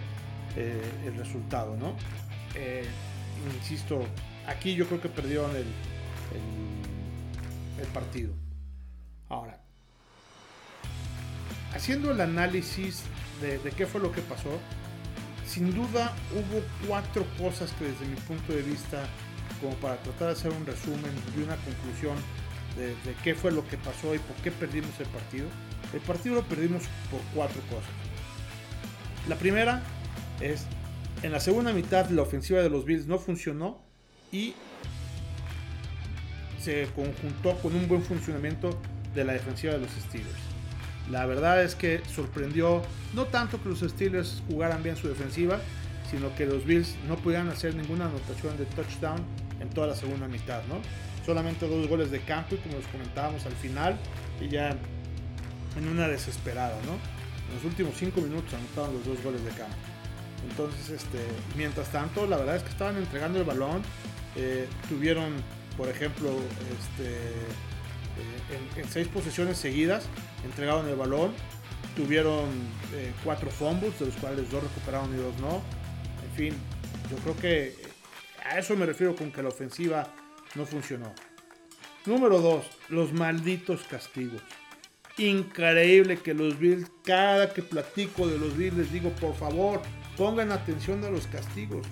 eh, 0.58 0.82
el 1.06 1.16
resultado, 1.16 1.78
¿no? 1.78 1.96
Eh, 2.56 2.88
insisto, 3.56 4.04
aquí 4.48 4.74
yo 4.74 4.88
creo 4.88 5.00
que 5.00 5.10
perdieron 5.10 5.52
el, 5.56 5.68
el, 7.80 7.88
partido. 7.94 8.34
Ahora, 9.30 9.60
haciendo 11.76 12.10
el 12.10 12.20
análisis 12.20 13.04
de, 13.42 13.60
de, 13.60 13.72
qué 13.72 13.86
fue 13.86 14.02
lo 14.02 14.12
que 14.12 14.22
pasó, 14.22 14.60
sin 15.48 15.74
duda 15.74 16.16
hubo 16.34 16.62
cuatro 16.88 17.26
cosas 17.38 17.72
que 17.74 17.86
desde 17.86 18.06
mi 18.06 18.16
punto 18.16 18.54
de 18.54 18.62
vista, 18.62 19.04
como 19.60 19.74
para 19.76 19.98
tratar 19.98 20.28
de 20.28 20.34
hacer 20.34 20.52
un 20.52 20.66
resumen 20.66 21.12
y 21.38 21.42
una 21.42 21.56
conclusión 21.58 22.16
de, 22.78 22.88
de 22.88 23.16
qué 23.24 23.36
fue 23.36 23.52
lo 23.52 23.68
que 23.68 23.78
pasó 23.78 24.16
y 24.16 24.20
por 24.20 24.36
qué 24.38 24.52
perdimos 24.52 24.92
el 25.00 25.08
partido, 25.08 25.48
el 25.94 26.00
partido 26.02 26.36
lo 26.36 26.44
perdimos 26.44 26.84
por 27.10 27.20
cuatro 27.34 27.62
cosas. 27.64 27.92
La 29.28 29.36
primera 29.36 29.84
es, 30.40 30.66
en 31.22 31.32
la 31.32 31.40
segunda 31.40 31.74
mitad 31.74 32.10
la 32.10 32.22
ofensiva 32.22 32.62
de 32.62 32.70
los 32.70 32.86
Bills 32.86 33.08
no 33.08 33.20
funcionó 33.20 33.80
y 34.32 34.56
se 36.60 36.88
conjuntó 36.96 37.58
con 37.62 37.76
un 37.76 37.88
buen 37.88 38.04
funcionamiento 38.04 38.80
de 39.14 39.26
la 39.26 39.34
defensiva 39.34 39.74
de 39.74 39.80
los 39.80 39.92
Steelers. 39.92 40.51
La 41.10 41.26
verdad 41.26 41.64
es 41.64 41.76
que 41.76 42.02
sorprendió 42.14 42.82
no 43.14 43.26
tanto 43.26 43.62
que 43.62 43.70
los 43.70 43.80
Steelers 43.80 44.44
jugaran 44.50 44.84
bien 44.84 44.96
su 44.96 45.08
defensiva, 45.08 45.60
sino 46.10 46.34
que 46.36 46.46
los 46.46 46.66
Bills 46.66 46.96
no 47.08 47.16
pudieran 47.16 47.50
hacer 47.50 47.76
ninguna 47.76 48.06
anotación 48.06 48.58
de 48.58 48.66
touchdown 48.66 49.22
en 49.60 49.70
toda 49.70 49.88
la 49.88 49.96
segunda 49.96 50.28
mitad, 50.28 50.62
¿no? 50.68 50.82
Solamente 51.26 51.68
dos 51.68 51.88
goles 51.88 52.12
de 52.12 52.20
campo 52.20 52.56
y 52.56 52.58
como 52.58 52.78
les 52.78 52.88
comentábamos 52.88 53.46
al 53.46 53.54
final, 53.54 53.98
y 54.40 54.50
ya 54.50 54.76
en 55.78 55.88
una 55.88 56.08
desesperada, 56.08 56.76
¿no? 56.86 56.94
En 57.50 57.56
los 57.56 57.64
últimos 57.64 57.94
cinco 57.98 58.22
minutos 58.22 58.54
anotaron 58.54 58.96
los 58.96 59.06
dos 59.06 59.24
goles 59.24 59.44
de 59.44 59.52
campo. 59.52 59.76
Entonces, 60.50 60.90
este, 60.90 61.20
mientras 61.56 61.92
tanto, 61.92 62.26
la 62.26 62.38
verdad 62.38 62.56
es 62.56 62.64
que 62.64 62.70
estaban 62.70 62.98
entregando 62.98 63.40
el 63.40 63.46
balón. 63.46 63.82
Eh, 64.36 64.68
tuvieron, 64.90 65.34
por 65.78 65.88
ejemplo, 65.88 66.30
este, 66.30 67.18
eh, 68.18 68.80
en, 68.80 68.90
seis 68.90 69.08
posesiones 69.08 69.58
seguidas, 69.58 70.06
entregaron 70.44 70.88
el 70.88 70.96
balón. 70.96 71.34
Tuvieron 71.96 72.46
eh, 72.94 73.12
cuatro 73.24 73.50
fumbles, 73.50 74.00
de 74.00 74.06
los 74.06 74.16
cuales 74.16 74.50
dos 74.50 74.64
recuperaron 74.64 75.14
y 75.14 75.18
dos 75.18 75.38
no. 75.40 75.62
En 76.24 76.36
fin, 76.36 76.54
yo 77.10 77.18
creo 77.18 77.38
que 77.38 77.76
a 78.46 78.58
eso 78.58 78.76
me 78.76 78.86
refiero 78.86 79.16
con 79.16 79.32
que 79.32 79.44
la 79.44 79.50
ofensiva 79.50 80.08
no 80.56 80.66
funcionó. 80.66 81.14
Número 82.06 82.40
dos, 82.40 82.66
los 82.90 83.14
malditos 83.14 83.84
castigos. 83.84 84.42
Increíble 85.18 86.18
que 86.18 86.34
los 86.34 86.58
Bills, 86.58 86.90
cada 87.04 87.54
que 87.54 87.62
platico 87.62 88.28
de 88.28 88.38
los 88.40 88.58
Bills, 88.58 88.78
les 88.78 88.92
digo, 88.92 89.10
por 89.12 89.36
favor, 89.36 89.82
pongan 90.18 90.52
atención 90.52 91.04
a 91.04 91.10
los 91.10 91.28
castigos. 91.28 91.86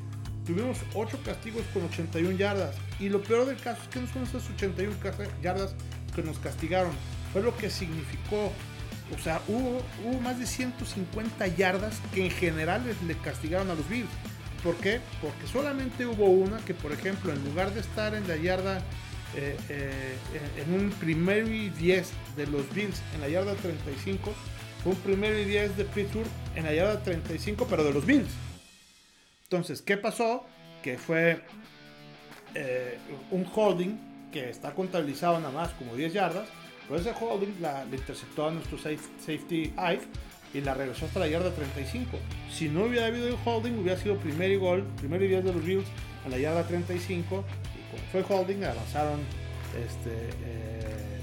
Tuvimos 0.46 0.80
8 0.96 1.20
castigos 1.24 1.64
con 1.74 1.84
81 1.84 2.32
yardas. 2.32 2.76
Y 3.00 3.10
lo 3.10 3.22
peor 3.22 3.46
del 3.46 3.58
caso 3.58 3.84
es 3.84 3.88
que 3.90 4.00
no 4.00 4.08
son 4.08 4.24
esas 4.24 4.50
81 4.50 4.96
yardas 5.44 5.76
que 6.22 6.28
nos 6.28 6.40
castigaron. 6.40 6.92
Fue 7.34 7.42
lo 7.42 7.56
que 7.56 7.70
significó. 7.70 8.52
O 9.16 9.22
sea, 9.22 9.42
hubo, 9.48 9.82
hubo 10.06 10.22
más 10.22 10.40
de 10.40 10.46
150 10.46 11.48
yardas 11.48 12.00
que 12.14 12.26
en 12.26 12.32
general 12.32 12.84
le 13.08 13.18
castigaron 13.18 13.70
a 13.70 13.76
los 13.76 13.88
Bills. 13.90 14.10
¿Por 14.64 14.76
qué? 14.76 15.00
Porque 15.22 15.48
solamente 15.48 16.06
hubo 16.06 16.26
una 16.26 16.58
que, 16.60 16.74
por 16.74 16.92
ejemplo, 16.92 17.32
en 17.32 17.44
lugar 17.46 17.74
de 17.74 17.80
estar 17.80 18.14
en 18.14 18.28
la 18.28 18.36
yarda, 18.36 18.80
eh, 19.36 19.58
eh, 19.70 20.18
en 20.58 20.74
un 20.74 20.90
primero 20.92 21.48
y 21.48 21.70
10 21.70 22.10
de 22.36 22.48
los 22.48 22.72
Bills 22.74 23.02
en 23.16 23.22
la 23.22 23.30
yarda 23.30 23.56
35, 23.56 24.34
fue 24.84 24.92
un 24.92 24.98
primero 25.00 25.38
y 25.40 25.46
10 25.46 25.78
de 25.78 25.86
Pittsburgh 25.86 26.28
en 26.56 26.66
la 26.66 26.74
yarda 26.74 27.02
35, 27.02 27.68
pero 27.70 27.84
de 27.84 27.94
los 27.94 28.06
Bills. 28.06 28.30
Entonces, 29.44 29.82
¿qué 29.82 29.98
pasó? 29.98 30.46
Que 30.84 30.98
fue 30.98 31.42
eh, 32.54 32.98
un 33.32 33.48
holding 33.54 34.09
que 34.32 34.50
está 34.50 34.74
contabilizado 34.74 35.40
nada 35.40 35.52
más 35.52 35.70
como 35.72 35.96
10 35.96 36.14
yardas, 36.14 36.48
pero 36.88 37.00
ese 37.00 37.12
holding 37.12 37.62
la, 37.62 37.86
interceptó 37.92 38.48
a 38.48 38.52
nuestro 38.52 38.78
safety 38.78 39.74
Hive 39.78 40.02
y 40.54 40.62
la 40.62 40.74
regresó 40.74 41.06
hasta 41.06 41.20
la 41.20 41.28
yarda 41.28 41.52
35. 41.52 42.18
Si 42.52 42.70
no 42.70 42.86
hubiera 42.86 43.08
habido 43.08 43.28
el 43.28 43.36
holding, 43.44 43.74
hubiera 43.80 44.00
sido 44.00 44.18
primer 44.18 44.52
y 44.52 44.56
gol, 44.56 44.84
primer 44.98 45.22
y 45.22 45.28
10 45.28 45.44
de 45.46 45.54
los 45.54 45.64
Bills 45.64 45.86
a 46.26 46.30
la 46.30 46.38
yarda 46.38 46.64
35. 46.68 47.46
Y 47.76 47.92
como 47.92 48.04
fue 48.12 48.36
holding, 48.36 48.64
avanzaron 48.64 49.20
este, 49.78 50.30
eh, 50.44 51.20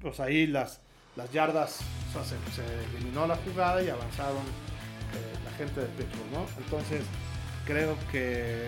pues 0.00 0.20
ahí 0.20 0.46
las, 0.46 0.80
las 1.16 1.30
yardas, 1.32 1.80
se, 2.54 2.96
eliminó 2.96 3.26
la 3.26 3.36
jugada 3.36 3.82
y 3.82 3.88
avanzaron 3.88 4.36
eh, 4.38 5.38
la 5.44 5.50
gente 5.52 5.80
de 5.80 5.86
Pittsburgh, 5.88 6.32
¿no? 6.32 6.46
Entonces, 6.62 7.02
creo 7.66 7.96
que 8.12 8.66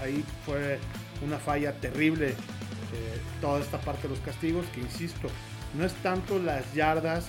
ahí 0.00 0.24
fue 0.44 0.78
una 1.22 1.38
falla 1.38 1.72
terrible 1.72 2.28
eh, 2.28 2.34
toda 3.40 3.60
esta 3.60 3.80
parte 3.80 4.02
de 4.02 4.10
los 4.10 4.20
castigos, 4.20 4.66
que 4.74 4.80
insisto, 4.80 5.28
no 5.76 5.84
es 5.84 5.92
tanto 5.94 6.38
las 6.38 6.72
yardas 6.74 7.26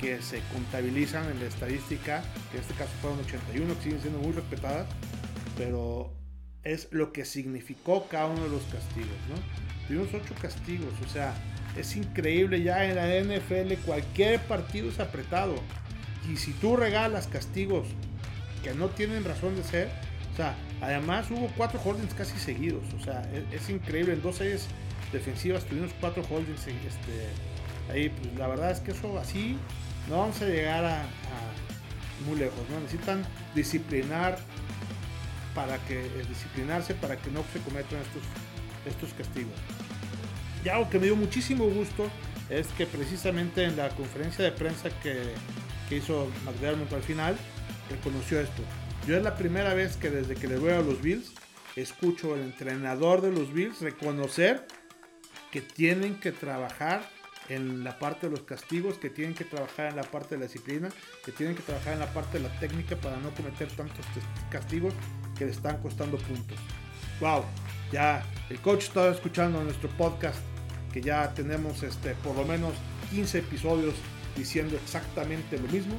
que 0.00 0.20
se 0.22 0.40
contabilizan 0.52 1.30
en 1.30 1.40
la 1.40 1.46
estadística, 1.46 2.22
que 2.50 2.58
en 2.58 2.62
este 2.62 2.74
caso 2.74 2.92
fueron 3.00 3.20
81, 3.20 3.74
que 3.76 3.82
siguen 3.82 4.00
siendo 4.00 4.18
muy 4.20 4.32
respetadas, 4.32 4.86
pero 5.56 6.12
es 6.62 6.88
lo 6.90 7.12
que 7.12 7.24
significó 7.24 8.06
cada 8.08 8.26
uno 8.26 8.44
de 8.44 8.50
los 8.50 8.62
castigos, 8.64 9.16
¿no? 9.28 9.86
Tuvimos 9.86 10.08
8 10.14 10.34
castigos, 10.40 10.92
o 11.04 11.08
sea, 11.08 11.34
es 11.76 11.96
increíble 11.96 12.62
ya 12.62 12.84
en 12.84 12.96
la 12.96 13.36
NFL 13.36 13.74
cualquier 13.84 14.40
partido 14.40 14.88
es 14.88 15.00
apretado. 15.00 15.56
Y 16.32 16.36
si 16.36 16.52
tú 16.52 16.76
regalas 16.76 17.26
castigos 17.26 17.86
que 18.62 18.74
no 18.74 18.88
tienen 18.88 19.24
razón 19.24 19.56
de 19.56 19.64
ser, 19.64 19.88
o 20.32 20.36
sea, 20.36 20.54
además 20.80 21.30
hubo 21.30 21.48
cuatro 21.56 21.80
holdings 21.82 22.14
casi 22.14 22.38
seguidos, 22.38 22.84
o 22.98 23.02
sea, 23.02 23.22
es, 23.52 23.68
increíble, 23.70 24.14
en 24.14 24.22
dos 24.22 24.36
series 24.36 24.66
defensivas 25.12 25.64
tuvimos 25.64 25.92
cuatro 26.00 26.22
holdings 26.28 26.66
este, 26.66 27.92
ahí, 27.92 28.08
pues 28.08 28.34
la 28.36 28.48
verdad 28.48 28.70
es 28.70 28.80
que 28.80 28.90
eso 28.90 29.18
así 29.18 29.56
no 30.08 30.18
vamos 30.18 30.40
a 30.42 30.46
llegar 30.46 30.84
a, 30.84 31.04
muy 32.26 32.38
lejos, 32.38 32.60
¿no? 32.70 32.80
Necesitan 32.80 33.24
disciplinar 33.54 34.38
para 35.54 35.78
que 35.78 36.00
eh, 36.00 36.24
disciplinarse 36.28 36.94
para 36.94 37.16
que 37.16 37.30
no 37.30 37.44
se 37.52 37.58
cometan 37.60 37.98
estos, 38.00 38.22
estos 38.86 39.12
castigos. 39.14 39.52
Y 40.64 40.68
algo 40.68 40.88
que 40.88 40.98
me 40.98 41.06
dio 41.06 41.16
muchísimo 41.16 41.64
gusto 41.66 42.08
es 42.48 42.68
que 42.68 42.86
precisamente 42.86 43.64
en 43.64 43.76
la 43.76 43.88
conferencia 43.90 44.44
de 44.44 44.52
prensa 44.52 44.90
que, 45.02 45.34
que 45.88 45.96
hizo 45.96 46.28
McDermott 46.44 46.92
al 46.92 47.02
final, 47.02 47.36
reconoció 47.90 48.40
esto. 48.40 48.62
Yo 49.06 49.18
es 49.18 49.22
la 49.22 49.36
primera 49.36 49.74
vez 49.74 49.98
que 49.98 50.08
desde 50.08 50.34
que 50.34 50.46
le 50.46 50.56
veo 50.56 50.78
a 50.78 50.82
los 50.82 51.02
Bills, 51.02 51.32
escucho 51.76 52.32
al 52.32 52.40
entrenador 52.40 53.20
de 53.20 53.30
los 53.30 53.52
Bills 53.52 53.82
reconocer 53.82 54.66
que 55.52 55.60
tienen 55.60 56.18
que 56.20 56.32
trabajar 56.32 57.06
en 57.50 57.84
la 57.84 57.98
parte 57.98 58.28
de 58.28 58.30
los 58.30 58.44
castigos, 58.44 58.96
que 58.96 59.10
tienen 59.10 59.34
que 59.34 59.44
trabajar 59.44 59.90
en 59.90 59.96
la 59.96 60.04
parte 60.04 60.36
de 60.36 60.40
la 60.40 60.46
disciplina, 60.46 60.88
que 61.22 61.32
tienen 61.32 61.54
que 61.54 61.62
trabajar 61.62 61.92
en 61.92 61.98
la 61.98 62.14
parte 62.14 62.38
de 62.38 62.48
la 62.48 62.58
técnica 62.58 62.96
para 62.96 63.18
no 63.18 63.30
cometer 63.32 63.68
tantos 63.68 64.06
castigos 64.50 64.94
que 65.36 65.44
le 65.44 65.50
están 65.50 65.82
costando 65.82 66.16
puntos. 66.16 66.56
Wow, 67.20 67.44
ya 67.92 68.24
el 68.48 68.58
coach 68.60 68.84
estaba 68.84 69.10
escuchando 69.10 69.62
nuestro 69.62 69.90
podcast 69.90 70.38
que 70.94 71.02
ya 71.02 71.34
tenemos 71.34 71.82
este, 71.82 72.14
por 72.14 72.36
lo 72.36 72.46
menos 72.46 72.72
15 73.10 73.40
episodios 73.40 73.94
diciendo 74.34 74.78
exactamente 74.82 75.58
lo 75.58 75.68
mismo 75.68 75.94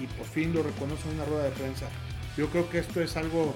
y 0.00 0.06
por 0.06 0.26
fin 0.26 0.54
lo 0.54 0.62
reconoce 0.62 1.06
en 1.08 1.16
una 1.16 1.26
rueda 1.26 1.44
de 1.44 1.50
prensa. 1.50 1.86
Yo 2.36 2.48
creo 2.48 2.68
que 2.68 2.78
esto 2.78 3.00
es 3.00 3.16
algo, 3.16 3.54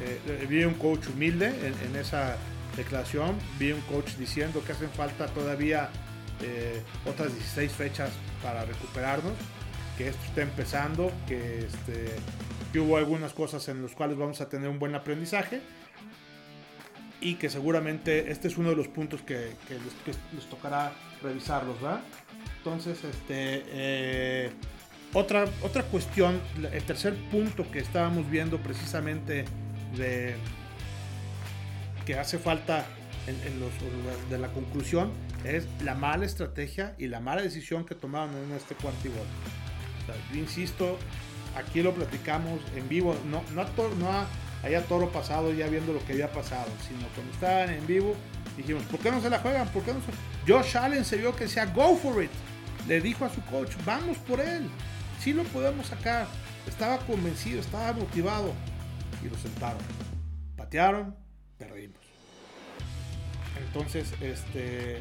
eh, 0.00 0.46
vi 0.48 0.64
un 0.64 0.74
coach 0.74 1.06
humilde 1.08 1.52
en, 1.84 1.96
esa 1.96 2.36
declaración, 2.76 3.36
vi 3.58 3.72
un 3.72 3.80
coach 3.82 4.16
diciendo 4.16 4.62
que 4.64 4.72
hacen 4.72 4.90
falta 4.90 5.26
todavía 5.28 5.90
eh, 6.42 6.82
otras 7.06 7.32
16 7.32 7.72
fechas 7.72 8.10
para 8.42 8.64
recuperarnos, 8.64 9.34
que 9.96 10.08
esto 10.08 10.22
está 10.26 10.42
empezando, 10.42 11.12
que, 11.26 11.60
este, 11.60 12.14
que 12.72 12.80
hubo 12.80 12.96
algunas 12.96 13.32
cosas 13.32 13.68
en 13.68 13.82
las 13.82 13.92
cuales 13.92 14.16
vamos 14.16 14.40
a 14.40 14.48
tener 14.48 14.68
un 14.68 14.78
buen 14.78 14.94
aprendizaje 14.94 15.60
y 17.20 17.34
que 17.34 17.50
seguramente 17.50 18.30
este 18.30 18.48
es 18.48 18.58
uno 18.58 18.70
de 18.70 18.76
los 18.76 18.88
puntos 18.88 19.22
que, 19.22 19.52
les, 19.68 20.46
tocará 20.46 20.92
revisarlos, 21.22 21.80
¿verdad? 21.80 22.00
Entonces, 22.58 23.02
este, 23.02 23.64
eh, 23.66 24.50
otra, 25.14 25.46
otra 25.62 25.82
cuestión, 25.84 26.40
el 26.72 26.82
tercer 26.82 27.14
punto 27.30 27.70
que 27.70 27.78
estábamos 27.78 28.30
viendo 28.30 28.58
precisamente 28.58 29.44
de 29.96 30.34
que 32.04 32.18
hace 32.18 32.38
falta 32.38 32.86
en, 33.26 33.60
los, 33.60 33.70
de 34.30 34.38
la 34.38 34.48
conclusión 34.48 35.10
es 35.44 35.66
la 35.82 35.94
mala 35.94 36.24
estrategia 36.24 36.94
y 36.98 37.08
la 37.08 37.20
mala 37.20 37.42
decisión 37.42 37.84
que 37.84 37.94
tomaron 37.94 38.34
en 38.36 38.52
este 38.52 38.74
cuarto 38.74 39.08
O 39.12 40.36
insisto, 40.36 40.98
aquí 41.56 41.82
lo 41.82 41.94
platicamos 41.94 42.60
en 42.76 42.88
vivo, 42.88 43.14
no, 43.30 43.42
no, 43.54 43.64
no 43.96 44.26
haya 44.62 44.82
toro 44.84 45.10
pasado 45.10 45.52
ya 45.52 45.68
viendo 45.68 45.92
lo 45.92 46.04
que 46.04 46.12
había 46.12 46.32
pasado, 46.32 46.70
sino 46.86 47.06
cuando 47.14 47.32
estaban 47.32 47.70
en 47.70 47.86
vivo 47.86 48.14
dijimos, 48.56 48.82
¿por 48.84 49.00
qué 49.00 49.10
no 49.10 49.20
se 49.20 49.30
la 49.30 49.38
juegan? 49.38 49.68
¿Por 49.68 49.82
qué 49.82 49.92
no 49.92 50.00
se... 50.00 50.52
Josh 50.52 50.76
Allen 50.76 51.04
se 51.04 51.16
vio 51.16 51.34
que 51.34 51.44
decía, 51.44 51.66
go 51.66 51.96
for 51.96 52.22
it. 52.22 52.30
Le 52.86 53.00
dijo 53.00 53.24
a 53.24 53.30
su 53.30 53.40
coach, 53.42 53.72
vamos 53.84 54.16
por 54.18 54.40
él, 54.40 54.68
sí 55.20 55.32
lo 55.32 55.44
podemos 55.44 55.86
sacar. 55.86 56.26
Estaba 56.66 56.98
convencido, 56.98 57.60
estaba 57.60 57.92
motivado 57.92 58.52
y 59.24 59.28
lo 59.28 59.36
sentaron. 59.36 59.80
Patearon, 60.56 61.16
perdimos. 61.58 61.98
Entonces, 63.66 64.12
este, 64.20 64.98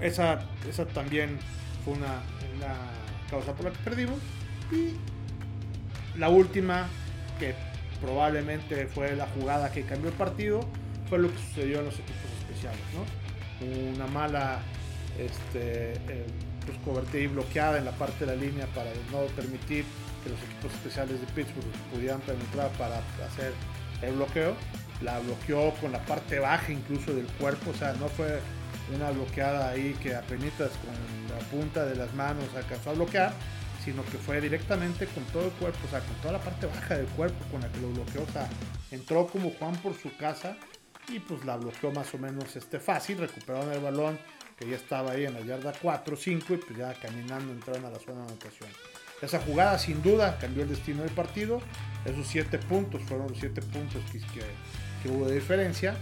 esa, 0.00 0.40
esa 0.68 0.86
también 0.86 1.38
fue 1.84 1.94
una, 1.94 2.22
causa 3.30 3.54
por 3.54 3.66
la 3.66 3.72
que 3.72 3.78
perdimos. 3.78 4.18
Y 4.70 6.18
la 6.18 6.28
última, 6.28 6.88
que 7.38 7.54
probablemente 8.00 8.86
fue 8.86 9.16
la 9.16 9.26
jugada 9.28 9.72
que 9.72 9.82
cambió 9.82 10.10
el 10.10 10.16
partido, 10.16 10.60
fue 11.08 11.18
lo 11.18 11.30
que 11.30 11.38
sucedió 11.38 11.80
en 11.80 11.86
los 11.86 11.94
equipos 11.94 12.30
especiales. 12.40 12.80
Una 13.94 14.06
mala 14.06 14.60
este, 15.18 15.94
pues, 16.66 16.78
cobertura 16.84 17.22
y 17.22 17.26
bloqueada 17.28 17.78
en 17.78 17.84
la 17.84 17.92
parte 17.92 18.26
de 18.26 18.36
la 18.36 18.40
línea 18.40 18.66
para 18.74 18.90
no 19.10 19.26
permitir 19.34 19.84
que 20.22 20.30
los 20.30 20.38
equipos 20.42 20.72
especiales 20.74 21.20
de 21.20 21.26
Pittsburgh 21.28 21.64
pudieran 21.92 22.20
penetrar 22.20 22.70
para 22.72 22.98
hacer 23.24 23.52
el 24.02 24.14
bloqueo. 24.14 24.54
La 25.00 25.18
bloqueó 25.20 25.72
con 25.74 25.92
la 25.92 26.04
parte 26.04 26.38
baja 26.38 26.72
incluso 26.72 27.14
del 27.14 27.26
cuerpo, 27.26 27.70
o 27.70 27.74
sea, 27.74 27.92
no 27.94 28.08
fue 28.08 28.40
una 28.94 29.10
bloqueada 29.10 29.70
ahí 29.70 29.94
que 30.02 30.14
apenas 30.14 30.52
con 30.52 31.36
la 31.36 31.44
punta 31.50 31.84
de 31.84 31.96
las 31.96 32.12
manos 32.14 32.44
alcanzó 32.54 32.90
a 32.90 32.92
bloquear, 32.94 33.32
sino 33.84 34.04
que 34.06 34.18
fue 34.18 34.40
directamente 34.40 35.06
con 35.06 35.24
todo 35.24 35.46
el 35.46 35.52
cuerpo, 35.52 35.78
o 35.86 35.90
sea, 35.90 36.00
con 36.00 36.14
toda 36.16 36.32
la 36.32 36.40
parte 36.40 36.66
baja 36.66 36.96
del 36.96 37.06
cuerpo 37.06 37.44
con 37.50 37.60
la 37.60 37.68
que 37.68 37.80
lo 37.80 37.90
bloqueó, 37.90 38.22
o 38.22 38.32
sea, 38.32 38.48
entró 38.90 39.26
como 39.26 39.50
Juan 39.50 39.76
por 39.76 39.94
su 39.94 40.16
casa 40.16 40.56
y 41.08 41.20
pues 41.20 41.44
la 41.44 41.56
bloqueó 41.56 41.92
más 41.92 42.12
o 42.14 42.18
menos 42.18 42.56
este 42.56 42.80
fácil, 42.80 43.18
recuperaron 43.18 43.72
el 43.72 43.80
balón 43.80 44.18
que 44.58 44.68
ya 44.68 44.76
estaba 44.76 45.12
ahí 45.12 45.24
en 45.24 45.34
la 45.34 45.40
yarda 45.40 45.72
4 45.80 46.16
5 46.16 46.54
y 46.54 46.56
pues 46.56 46.78
ya 46.78 46.94
caminando 46.94 47.52
entraron 47.52 47.84
a 47.84 47.90
la 47.90 47.98
zona 47.98 48.22
de 48.22 48.28
anotación. 48.28 48.70
Esa 49.20 49.40
jugada 49.40 49.78
sin 49.78 50.02
duda 50.02 50.38
cambió 50.38 50.62
el 50.62 50.68
destino 50.68 51.02
del 51.02 51.12
partido. 51.12 51.60
Esos 52.04 52.26
7 52.26 52.58
puntos 52.58 53.02
fueron 53.02 53.28
los 53.28 53.38
7 53.38 53.60
puntos 53.62 54.02
que, 54.12 54.20
que, 55.02 55.08
hubo 55.08 55.26
de 55.26 55.34
diferencia. 55.34 55.96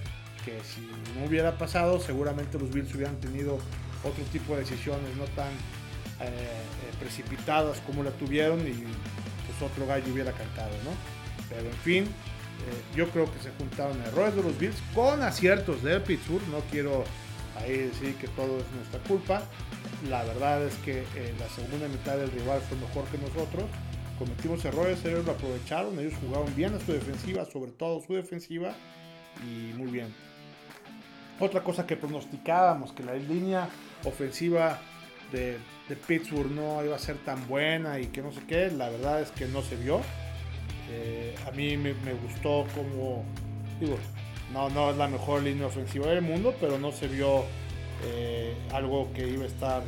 Que 0.44 0.61
si 0.62 0.80
no 1.16 1.26
hubiera 1.26 1.56
pasado, 1.56 2.00
seguramente 2.00 2.58
los 2.58 2.70
Bills 2.70 2.94
hubieran 2.94 3.18
tenido 3.20 3.58
otro 4.02 4.25
tipo 4.32 4.54
de 4.54 4.61
decisiones 4.61 5.16
no 5.16 5.25
tan 5.37 5.49
eh, 6.20 6.26
eh, 6.26 6.94
precipitadas 7.00 7.80
como 7.80 8.02
la 8.02 8.11
tuvieron 8.11 8.61
y 8.61 8.73
pues 8.73 9.70
otro 9.70 9.87
gallo 9.87 10.12
hubiera 10.12 10.32
cantado, 10.32 10.70
¿no? 10.84 10.90
Pero 11.49 11.68
en 11.68 11.76
fin, 11.78 12.04
eh, 12.04 12.96
yo 12.96 13.08
creo 13.11 13.32
que 13.32 13.38
se 13.40 13.50
juntaron 13.52 14.00
errores 14.02 14.37
de 14.37 14.42
los 14.42 14.58
Bills 14.58 14.76
con 14.94 15.23
aciertos 15.23 15.82
del 15.82 16.02
Pittsburgh. 16.02 16.46
No 16.50 16.61
quiero 16.70 17.04
ahí 17.56 17.76
decir 17.78 18.14
que 18.16 18.28
todo 18.28 18.58
es 18.58 18.70
nuestra 18.73 19.00
culpa. 19.00 19.42
La 20.08 20.23
verdad 20.25 20.64
es 20.64 20.75
que 20.76 21.00
eh, 21.16 21.34
la 21.38 21.49
segunda 21.49 21.88
mitad 21.88 22.16
del 22.16 22.30
rival 22.30 22.61
fue 22.61 22.76
mejor 22.78 23.04
que 23.06 23.18
nosotros. 23.18 23.64
Cometimos 24.18 24.64
errores, 24.64 25.04
ellos 25.04 25.25
lo 25.25 25.32
aprovecharon, 25.32 25.99
ellos 25.99 26.14
jugaron 26.20 26.54
bien 26.54 26.75
a 26.75 26.80
su 26.80 26.92
defensiva, 26.92 27.44
sobre 27.46 27.73
todo 27.73 28.00
su 28.00 28.14
defensiva, 28.14 28.75
y 29.42 29.73
muy 29.75 29.90
bien. 29.90 30.14
Otra 31.40 31.64
cosa 31.64 31.84
que 31.84 31.96
pronosticábamos, 31.96 32.92
que 32.92 33.02
la 33.02 33.14
línea 33.14 33.68
ofensiva 34.04 34.78
de, 35.32 35.58
Pittsburgh 36.06 36.50
no 36.50 36.84
iba 36.84 36.94
a 36.94 36.99
ser 36.99 37.16
tan 37.18 37.46
buena 37.49 37.99
y 37.99 38.06
que 38.06 38.23
no 38.23 38.32
sé 38.32 38.40
qué, 38.46 38.70
la 38.70 38.88
verdad 38.88 39.20
es 39.20 39.32
que 39.32 39.46
no 39.46 39.62
se 39.62 39.76
vio. 39.76 40.00
Eh, 40.90 41.34
a 41.46 41.50
mí 41.50 41.76
me, 41.76 41.92
me 41.94 42.12
gustó 42.14 42.66
como, 42.75 43.25
digo, 43.80 43.99
no, 44.52 44.68
no 44.70 44.90
es 44.90 44.96
la 44.96 45.08
mejor 45.08 45.42
línea 45.42 45.66
ofensiva 45.66 46.06
del 46.06 46.22
mundo, 46.22 46.54
pero 46.60 46.78
no 46.78 46.92
se 46.92 47.08
vio 47.08 47.44
eh, 48.02 48.54
algo 48.72 49.12
que 49.12 49.26
iba 49.26 49.44
a 49.44 49.46
estar 49.46 49.82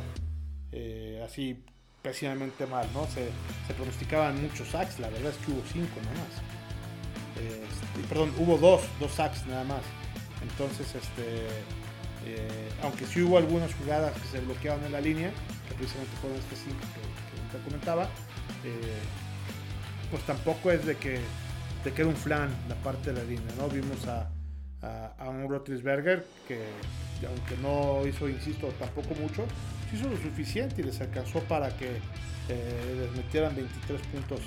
eh, 0.71 1.21
así 1.25 1.63
pésimamente 2.01 2.65
mal, 2.65 2.87
¿no? 2.93 3.05
Se, 3.07 3.29
pronosticaban 3.73 4.41
muchos 4.41 4.69
sacks, 4.69 4.99
la 4.99 5.09
verdad 5.09 5.31
es 5.31 5.37
que 5.45 5.51
hubo 5.51 5.61
cinco 5.71 5.99
nada 6.03 6.15
más. 6.15 6.41
Este, 7.37 8.07
perdón, 8.07 8.33
hubo 8.39 8.57
dos, 8.57 8.81
dos 8.99 9.11
sacks 9.11 9.45
nada 9.45 9.63
más. 9.65 9.81
Entonces, 10.41 10.87
este, 10.95 11.47
eh, 12.25 12.69
aunque 12.81 13.05
sí 13.05 13.21
hubo 13.21 13.37
algunas 13.37 13.73
jugadas 13.75 14.13
que 14.19 14.27
se 14.27 14.39
bloqueaban 14.39 14.83
en 14.85 14.91
la 14.93 15.01
línea, 15.01 15.31
que 15.67 15.75
precisamente 15.75 16.15
fueron 16.21 16.39
este 16.39 16.55
cinco 16.55 16.79
que, 16.93 17.57
que 17.57 17.63
comentaba, 17.63 18.09
pues 20.09 20.23
tampoco 20.23 20.71
es 20.71 20.85
de 20.85 20.95
que, 20.95 21.19
de 21.83 21.93
que 21.93 22.01
era 22.01 22.09
un 22.09 22.15
flan 22.15 22.49
la 22.67 22.75
parte 22.75 23.13
de 23.13 23.21
la 23.21 23.29
línea, 23.29 23.53
¿no? 23.57 23.69
Vimos 23.69 24.07
a, 24.07 24.29
a, 24.81 25.29
un 25.29 25.49
Rotlisberger 25.49 26.25
que 26.47 26.59
aunque 27.25 27.57
no 27.61 28.05
hizo, 28.05 28.29
insisto, 28.29 28.67
tampoco 28.79 29.15
mucho, 29.15 29.45
hizo 29.93 30.09
lo 30.09 30.17
suficiente 30.17 30.81
y 30.81 30.85
les 30.85 31.01
alcanzó 31.01 31.39
para 31.41 31.69
que 31.69 31.89
eh, 32.49 32.97
les 32.99 33.11
metieran 33.11 33.55
23 33.55 34.01
puntos 34.07 34.39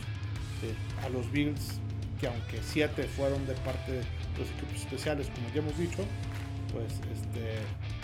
eh, 0.62 0.74
a 1.04 1.08
los 1.08 1.30
Bills, 1.32 1.80
que 2.20 2.28
aunque 2.28 2.60
7 2.62 3.02
fueron 3.04 3.44
de 3.46 3.54
parte 3.54 3.92
de 3.92 4.02
los 4.38 4.48
equipos 4.50 4.76
especiales, 4.76 5.28
como 5.34 5.48
ya 5.52 5.60
hemos 5.60 5.76
dicho, 5.78 6.04
pues 6.72 6.92
este, 7.12 7.56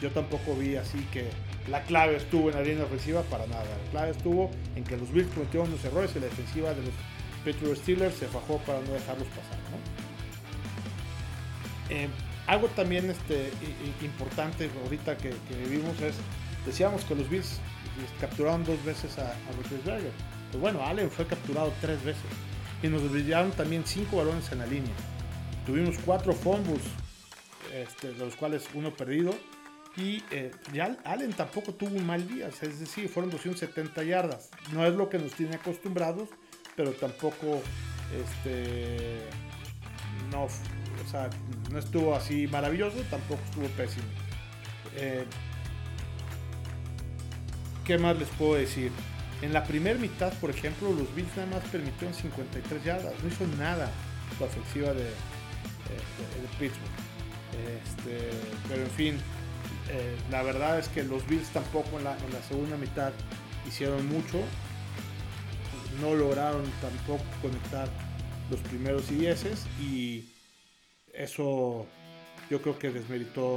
yo 0.02 0.10
tampoco 0.10 0.56
vi 0.56 0.76
así 0.76 0.98
que 1.12 1.28
la 1.70 1.82
clave 1.82 2.16
estuvo 2.16 2.48
en 2.50 2.56
la 2.56 2.62
línea 2.62 2.84
ofensiva 2.84 3.22
para 3.22 3.46
nada. 3.46 3.64
La 3.64 3.90
clave 3.90 4.10
estuvo 4.10 4.50
en 4.74 4.84
que 4.84 4.96
los 4.96 5.12
Bills 5.12 5.28
cometieron 5.32 5.68
unos 5.68 5.84
errores 5.84 6.10
y 6.16 6.20
la 6.20 6.26
defensiva 6.26 6.70
de 6.74 6.82
los 6.82 6.94
Patriots 7.44 7.78
Steelers 7.80 8.16
se 8.16 8.26
fajó 8.26 8.58
para 8.58 8.80
no 8.80 8.92
dejarlos 8.92 9.28
pasar. 9.28 9.56
Eh, 11.90 12.08
algo 12.46 12.68
también 12.68 13.10
este, 13.10 13.50
importante 14.02 14.70
ahorita 14.84 15.16
que, 15.16 15.34
vivimos 15.68 16.00
es, 16.00 16.14
decíamos 16.64 17.04
que 17.04 17.14
los 17.14 17.28
Bills 17.28 17.58
capturaron 18.20 18.64
dos 18.64 18.82
veces 18.84 19.18
a, 19.18 19.30
a 19.30 19.84
Berger. 19.84 20.12
Pues 20.50 20.60
bueno, 20.60 20.84
Allen 20.84 21.10
fue 21.10 21.26
capturado 21.26 21.72
tres 21.80 22.02
veces. 22.04 22.22
Y 22.82 22.88
nos 22.88 23.10
brillaron 23.10 23.50
también 23.52 23.84
cinco 23.84 24.18
balones 24.18 24.50
en 24.52 24.58
la 24.58 24.66
línea. 24.66 24.94
Tuvimos 25.64 25.96
cuatro 26.04 26.32
fumbles, 26.32 26.82
este, 27.74 28.12
de 28.12 28.24
los 28.24 28.36
cuales 28.36 28.64
uno 28.74 28.94
perdido. 28.94 29.34
Y 29.96 30.22
eh, 30.30 30.50
ya 30.74 30.96
Allen 31.04 31.32
tampoco 31.32 31.72
tuvo 31.72 31.96
un 31.96 32.06
mal 32.06 32.28
día, 32.28 32.48
es 32.48 32.78
decir, 32.78 33.08
fueron 33.08 33.30
270 33.30 34.02
yardas. 34.04 34.50
No 34.72 34.84
es 34.84 34.94
lo 34.94 35.08
que 35.08 35.18
nos 35.18 35.32
tiene 35.32 35.56
acostumbrados, 35.56 36.28
pero 36.76 36.92
tampoco 36.92 37.62
este, 38.14 39.20
no, 40.30 40.48
sea, 41.06 41.30
no 41.70 41.78
estuvo 41.78 42.14
así 42.14 42.46
maravilloso, 42.46 42.98
tampoco 43.10 43.40
estuvo 43.44 43.66
pésimo. 43.68 44.06
Eh, 44.96 45.24
¿Qué 47.84 47.98
más 47.98 48.18
les 48.18 48.28
puedo 48.30 48.54
decir? 48.54 48.90
En 49.42 49.52
la 49.52 49.64
primera 49.64 49.98
mitad, 49.98 50.32
por 50.34 50.50
ejemplo, 50.50 50.92
los 50.92 51.14
Bills 51.14 51.28
nada 51.36 51.58
más 51.58 51.64
permitieron 51.70 52.14
53 52.14 52.84
yardas, 52.84 53.12
no 53.22 53.28
hizo 53.28 53.46
nada 53.58 53.90
la 54.40 54.46
ofensiva 54.46 54.92
de, 54.92 55.10
Pittsburgh. 56.58 56.90
Este, 57.84 58.30
pero 58.68 58.82
en 58.82 58.90
fin, 58.90 59.14
eh, 59.90 60.16
la 60.30 60.42
verdad 60.42 60.78
es 60.78 60.88
que 60.88 61.04
los 61.04 61.26
Bills 61.26 61.48
tampoco 61.50 61.98
en 61.98 62.04
la, 62.04 62.16
en 62.16 62.32
la 62.32 62.42
segunda 62.42 62.76
mitad 62.76 63.12
hicieron 63.68 64.06
mucho, 64.08 64.40
no 66.00 66.14
lograron 66.14 66.64
tampoco 66.80 67.24
conectar 67.42 67.88
los 68.50 68.60
primeros 68.60 69.10
y 69.10 69.16
dieces 69.16 69.66
y 69.80 70.24
eso 71.16 71.86
yo 72.50 72.62
creo 72.62 72.78
que 72.78 72.90
desmeritó 72.90 73.56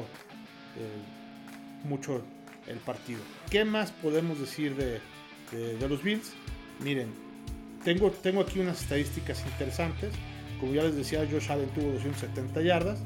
eh, 0.77 1.87
mucho 1.87 2.23
el 2.67 2.77
partido. 2.77 3.19
¿Qué 3.49 3.65
más 3.65 3.91
podemos 3.91 4.39
decir 4.39 4.75
de, 4.75 4.99
los 5.87 6.03
Bills? 6.03 6.33
Miren, 6.83 7.13
tengo, 7.83 8.11
tengo 8.11 8.41
aquí 8.41 8.59
unas 8.59 8.81
estadísticas 8.81 9.43
interesantes. 9.45 10.13
Como 10.59 10.73
ya 10.73 10.83
les 10.83 10.95
decía, 10.95 11.25
Josh 11.29 11.51
Allen 11.51 11.69
tuvo 11.69 11.91
270 11.93 12.61
yardas. 12.61 12.99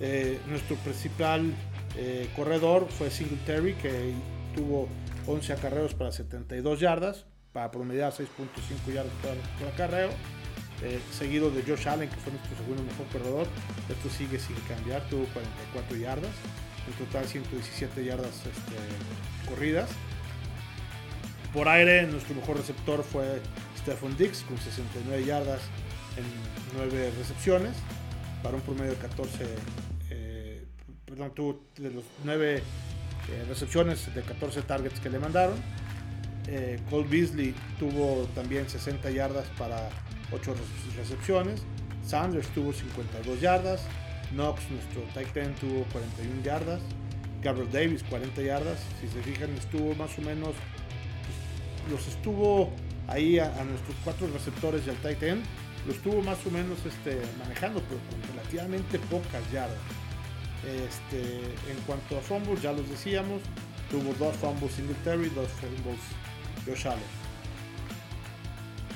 Eh, 0.00 0.38
nuestro 0.48 0.76
principal 0.76 1.52
eh, 1.96 2.28
corredor 2.34 2.88
fue 2.88 3.10
Singletary, 3.10 3.74
que 3.74 4.12
tuvo 4.54 4.88
11 5.26 5.52
acarreos 5.52 5.94
para 5.94 6.12
72 6.12 6.80
yardas, 6.80 7.26
para 7.52 7.70
promediar 7.70 8.12
6.5 8.12 8.92
yardas 8.92 9.12
por, 9.22 9.34
por 9.58 9.68
acarreo. 9.68 10.10
Eh, 10.84 10.98
seguido 11.16 11.48
de 11.50 11.62
Josh 11.62 11.86
Allen, 11.86 12.08
que 12.08 12.16
fue 12.16 12.32
nuestro 12.32 12.56
segundo 12.56 12.82
mejor 12.82 13.06
corredor. 13.06 13.46
Esto 13.88 14.10
sigue 14.10 14.40
sin 14.40 14.56
cambiar, 14.66 15.08
tuvo 15.08 15.26
44 15.26 15.96
yardas, 15.96 16.32
en 16.88 17.06
total 17.06 17.24
117 17.24 18.04
yardas 18.04 18.34
este, 18.34 19.48
corridas. 19.48 19.90
Por 21.52 21.68
aire, 21.68 22.08
nuestro 22.08 22.34
mejor 22.34 22.56
receptor 22.56 23.04
fue 23.04 23.40
Stephon 23.78 24.16
Dix, 24.16 24.42
con 24.42 24.58
69 24.58 25.24
yardas 25.24 25.60
en 26.16 26.24
9 26.76 27.12
recepciones, 27.16 27.76
para 28.42 28.56
un 28.56 28.62
promedio 28.62 28.90
de 28.90 28.96
14, 28.96 29.46
eh, 30.10 30.64
perdón, 31.04 31.32
tuvo 31.32 31.60
de 31.76 31.90
los 31.90 32.04
9 32.24 32.56
eh, 32.56 33.44
recepciones 33.48 34.12
de 34.12 34.22
14 34.22 34.62
targets 34.62 34.98
que 34.98 35.10
le 35.10 35.20
mandaron. 35.20 35.54
Cole 36.90 37.06
Beasley 37.08 37.54
tuvo 37.78 38.28
también 38.34 38.68
60 38.68 39.08
yardas 39.10 39.46
para 39.56 39.88
8 40.32 40.54
recepciones. 40.96 41.62
Sanders 42.04 42.48
tuvo 42.48 42.72
52 42.72 43.40
yardas. 43.40 43.82
Knox, 44.32 44.62
nuestro 44.70 45.02
tight 45.14 45.36
end, 45.36 45.56
tuvo 45.58 45.84
41 45.92 46.42
yardas. 46.42 46.80
Gabriel 47.42 47.70
Davis, 47.70 48.02
40 48.04 48.42
yardas. 48.42 48.78
Si 49.00 49.08
se 49.08 49.22
fijan, 49.22 49.50
estuvo 49.56 49.94
más 49.94 50.16
o 50.18 50.22
menos. 50.22 50.54
Pues, 50.54 51.92
los 51.92 52.08
estuvo 52.08 52.72
ahí 53.08 53.38
a, 53.38 53.48
nuestros 53.64 53.96
cuatro 54.04 54.26
receptores 54.28 54.86
y 54.86 54.90
al 54.90 54.96
tight 54.96 55.22
end. 55.22 55.44
Los 55.86 55.96
estuvo 55.96 56.22
más 56.22 56.38
o 56.46 56.50
menos 56.50 56.78
este, 56.86 57.20
manejando, 57.38 57.82
pero 57.88 58.00
con 58.08 58.36
relativamente 58.36 58.98
pocas 58.98 59.50
yardas. 59.52 59.78
Este, 60.64 61.20
en 61.70 61.78
cuanto 61.86 62.18
a 62.18 62.20
fumbles, 62.20 62.62
ya 62.62 62.72
los 62.72 62.88
decíamos. 62.88 63.42
Tuvo 63.90 64.14
dos 64.14 64.36
fumbles 64.36 64.72
Singletary, 64.72 65.28
dos 65.30 65.48
fumbles 65.50 66.00
Josh 66.64 66.86
Allen. 66.86 67.22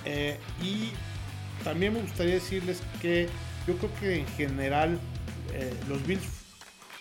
Eh, 0.04 0.38
y 0.62 0.92
también 1.64 1.94
me 1.94 2.00
gustaría 2.00 2.34
decirles 2.34 2.82
que 3.00 3.28
yo 3.66 3.76
creo 3.76 3.94
que 4.00 4.16
en 4.20 4.26
general 4.28 4.98
eh, 5.52 5.74
los 5.88 6.06
Bills 6.06 6.24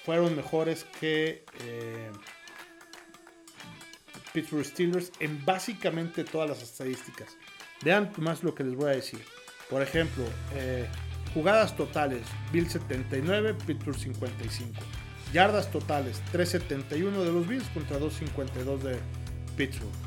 fueron 0.03 0.35
mejores 0.35 0.85
que 0.99 1.43
eh, 1.61 2.11
Pittsburgh 4.33 4.65
Steelers 4.65 5.11
en 5.19 5.43
básicamente 5.45 6.23
todas 6.23 6.49
las 6.49 6.61
estadísticas. 6.61 7.37
Vean 7.83 8.11
más 8.17 8.43
lo 8.43 8.53
que 8.53 8.63
les 8.63 8.75
voy 8.75 8.91
a 8.91 8.95
decir. 8.95 9.21
Por 9.69 9.81
ejemplo, 9.81 10.23
eh, 10.53 10.87
Jugadas 11.33 11.75
totales, 11.75 12.21
Bills 12.53 12.71
79, 12.71 13.55
Pittsburgh 13.65 13.97
55. 13.97 14.71
Yardas 15.33 15.69
totales, 15.69 16.21
371 16.31 17.23
de 17.23 17.31
los 17.31 17.47
Bills 17.47 17.67
contra 17.73 17.97
252 17.99 18.83
de 18.83 18.97
Pittsburgh. 19.57 20.04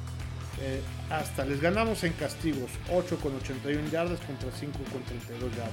Eh, 0.60 0.80
hasta 1.10 1.44
les 1.44 1.60
ganamos 1.60 2.02
en 2.04 2.12
castigos, 2.14 2.70
8 2.92 3.18
con 3.20 3.34
81 3.36 3.90
yardas 3.90 4.20
contra 4.20 4.50
5 4.50 4.72
con 4.92 5.02
32 5.02 5.50
yardas. 5.56 5.72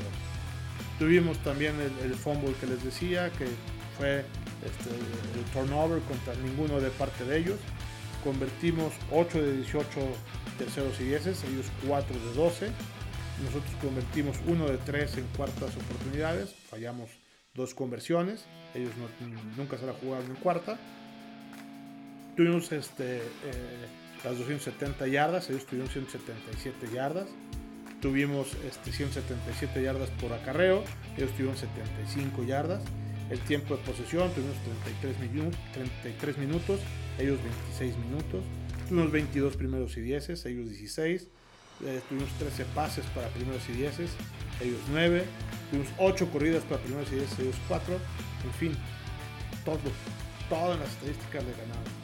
Tuvimos 1.00 1.38
también 1.40 1.76
el, 2.04 2.14
fumble 2.14 2.54
que 2.60 2.68
les 2.68 2.84
decía, 2.84 3.30
que 3.32 3.48
fue 3.98 4.20
este, 4.64 4.90
el 4.90 5.44
turnover 5.52 6.02
contra 6.04 6.36
ninguno 6.36 6.80
de 6.80 6.90
parte 6.92 7.26
de 7.26 7.40
ellos. 7.40 7.60
Convertimos 8.24 8.94
8 9.12 9.42
de 9.42 9.58
18 9.58 9.88
terceros 10.58 11.00
y 11.02 11.06
10, 11.06 11.28
ellos 11.28 11.66
4 11.88 12.18
de 12.18 12.34
12. 12.34 12.72
Nosotros 13.44 13.76
convertimos 13.82 14.38
1 14.48 14.68
de 14.68 14.78
3 14.78 15.18
en 15.18 15.26
cuartas 15.36 15.76
oportunidades, 15.76 16.56
fallamos 16.70 17.10
dos 17.54 17.74
conversiones, 17.74 18.46
ellos 18.74 18.92
nunca 19.58 19.78
se 19.78 19.86
la 19.86 19.94
jugaron 19.94 20.28
en 20.28 20.36
cuarta. 20.36 20.78
Tuvimos 22.36 22.72
este, 22.72 23.18
eh, 23.18 23.88
las 24.26 24.40
270 24.40 25.08
yardas, 25.08 25.50
ellos 25.50 25.66
tuvieron 25.66 25.90
177 25.90 26.94
yardas. 26.94 27.28
Tuvimos 28.02 28.56
este, 28.68 28.92
177 28.92 29.82
yardas 29.82 30.10
por 30.22 30.34
acarreo, 30.34 30.84
ellos 31.16 31.32
tuvieron 31.32 31.56
75 31.56 32.44
yardas. 32.44 32.84
El 33.30 33.40
tiempo 33.40 33.76
de 33.76 33.84
posesión, 33.84 34.32
tuvimos 34.34 34.56
33, 34.94 35.16
33 35.74 36.38
minutos, 36.38 36.80
ellos 37.18 37.40
26 37.78 37.98
minutos. 37.98 38.44
Tuvimos 38.88 39.12
22 39.12 39.58
primeros 39.58 39.98
y 39.98 40.02
10, 40.02 40.30
ellos 40.46 40.70
16. 40.70 41.28
Eh, 41.86 42.02
tuvimos 42.08 42.30
13 42.40 42.66
pases 42.76 43.06
para 43.14 43.28
primeros 43.30 43.68
y 43.70 43.74
10, 43.74 44.00
ellos 44.62 44.80
9. 44.92 45.24
Tuvimos 45.72 45.90
8 45.98 46.30
corridas 46.32 46.64
para 46.64 46.82
primeros 46.82 47.12
y 47.12 47.16
10, 47.16 47.40
ellos 47.40 47.56
4. 47.68 47.94
En 48.44 48.52
fin, 48.54 48.74
todo, 49.64 49.80
todas 50.50 50.80
las 50.80 50.90
estadísticas 50.90 51.46
de 51.46 51.52
ganado. 51.52 51.95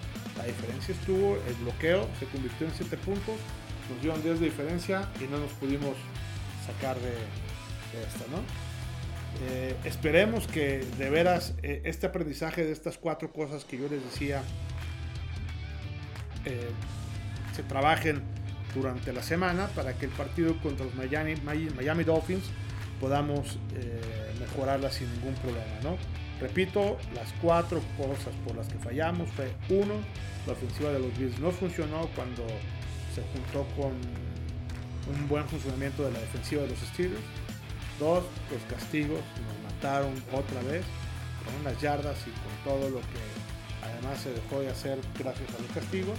La 0.42 0.48
diferencia 0.48 0.96
estuvo, 0.96 1.38
el 1.48 1.54
bloqueo 1.62 2.10
se 2.20 2.26
convirtió 2.26 2.66
en 2.66 2.74
7 2.74 2.98
puntos, 2.98 3.36
nos 3.92 4.02
dieron 4.02 4.24
10 4.24 4.40
de 4.40 4.46
diferencia 4.46 5.08
y 5.20 5.26
no 5.26 5.38
nos 5.38 5.52
pudimos 5.52 5.96
sacar 6.66 6.98
de, 7.00 7.12
esta, 8.02 8.26
¿no? 8.32 8.42
Eh, 9.46 9.76
esperemos 9.86 10.48
que 10.48 10.84
de 10.98 11.10
veras 11.12 11.54
eh, 11.62 11.84
este 11.86 12.08
aprendizaje 12.08 12.66
de 12.66 12.72
estas 12.72 12.98
cuatro 12.98 13.32
cosas 13.32 13.66
que 13.66 13.78
yo 13.78 13.88
les 13.88 14.04
decía 14.04 14.44
eh, 16.46 16.70
se 17.56 17.64
trabajen 17.64 18.22
durante 18.74 19.14
la 19.14 19.22
semana 19.22 19.68
para 19.68 19.94
que 19.94 20.06
el 20.06 20.12
partido 20.12 20.60
contra 20.62 20.86
los 20.86 20.96
Miami, 20.96 21.36
Miami 21.76 22.04
Dolphins 22.04 22.46
podamos 23.00 23.60
mejorarla 24.40 24.92
sin 24.92 25.12
ningún 25.14 25.36
problema, 25.36 25.80
¿no? 25.84 25.98
Repito, 26.42 26.98
las 27.14 27.32
cuatro 27.40 27.80
cosas 27.98 28.34
por 28.46 28.56
las 28.56 28.68
que 28.68 28.80
fallamos 28.80 29.30
fue 29.30 29.54
uno, 29.70 29.94
la 30.48 30.54
ofensiva 30.54 30.92
de 30.92 31.00
los 31.00 31.16
Bills 31.16 31.40
no 31.40 31.52
funcionó 31.52 32.08
cuando 32.16 32.44
se 33.14 33.22
juntó 33.32 33.68
con 33.80 33.92
un 35.14 35.28
buen 35.28 35.48
funcionamiento 35.48 36.04
de 36.04 36.14
la 36.14 36.20
defensiva 36.20 36.64
de 36.64 36.70
los 36.70 36.80
Steelers. 36.80 37.22
Dos, 38.00 38.24
los 38.50 38.62
castigos 38.64 39.20
nos 39.20 39.72
mataron 39.72 40.14
otra 40.34 40.62
vez 40.64 40.84
con 41.46 41.54
unas 41.62 41.80
yardas 41.80 42.18
y 42.26 42.32
con 42.32 42.74
todo 42.74 42.90
lo 42.90 43.02
que 43.02 43.22
además 43.84 44.20
se 44.20 44.34
dejó 44.34 44.62
de 44.62 44.70
hacer 44.70 44.98
gracias 45.20 45.48
a 45.54 45.62
los 45.62 45.72
castigos. 45.72 46.18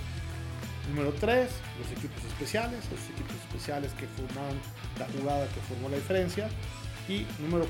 Número 0.89 1.13
tres, 1.15 1.51
los 1.81 1.91
equipos 1.91 2.23
especiales, 2.25 2.79
los 2.91 3.01
equipos 3.11 3.35
especiales 3.47 3.93
que 3.95 4.07
formaron 4.07 4.59
la 5.01 5.07
jugada 5.19 5.49
que 5.49 5.61
formó 5.63 5.89
la 5.89 5.97
diferencia. 5.97 6.49
Y 7.09 7.27
número 7.41 7.67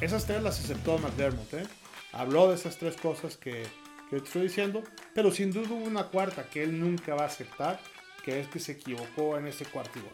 esas 0.00 0.24
tres 0.24 0.42
las 0.42 0.58
aceptó 0.58 0.98
McDermott. 0.98 1.52
¿eh? 1.54 1.66
Habló 2.12 2.48
de 2.48 2.54
esas 2.54 2.76
tres 2.76 2.96
cosas 2.96 3.36
que, 3.36 3.66
te 4.10 4.16
estoy 4.16 4.42
diciendo, 4.42 4.82
pero 5.14 5.30
sin 5.30 5.52
duda 5.52 5.68
hubo 5.70 5.84
una 5.84 6.04
cuarta 6.04 6.44
que 6.44 6.62
él 6.62 6.80
nunca 6.80 7.14
va 7.14 7.22
a 7.22 7.26
aceptar, 7.26 7.80
que 8.24 8.40
es 8.40 8.48
que 8.48 8.58
se 8.58 8.72
equivocó 8.72 9.38
en 9.38 9.46
ese 9.46 9.64
cuarto 9.64 10.00
gol. 10.00 10.10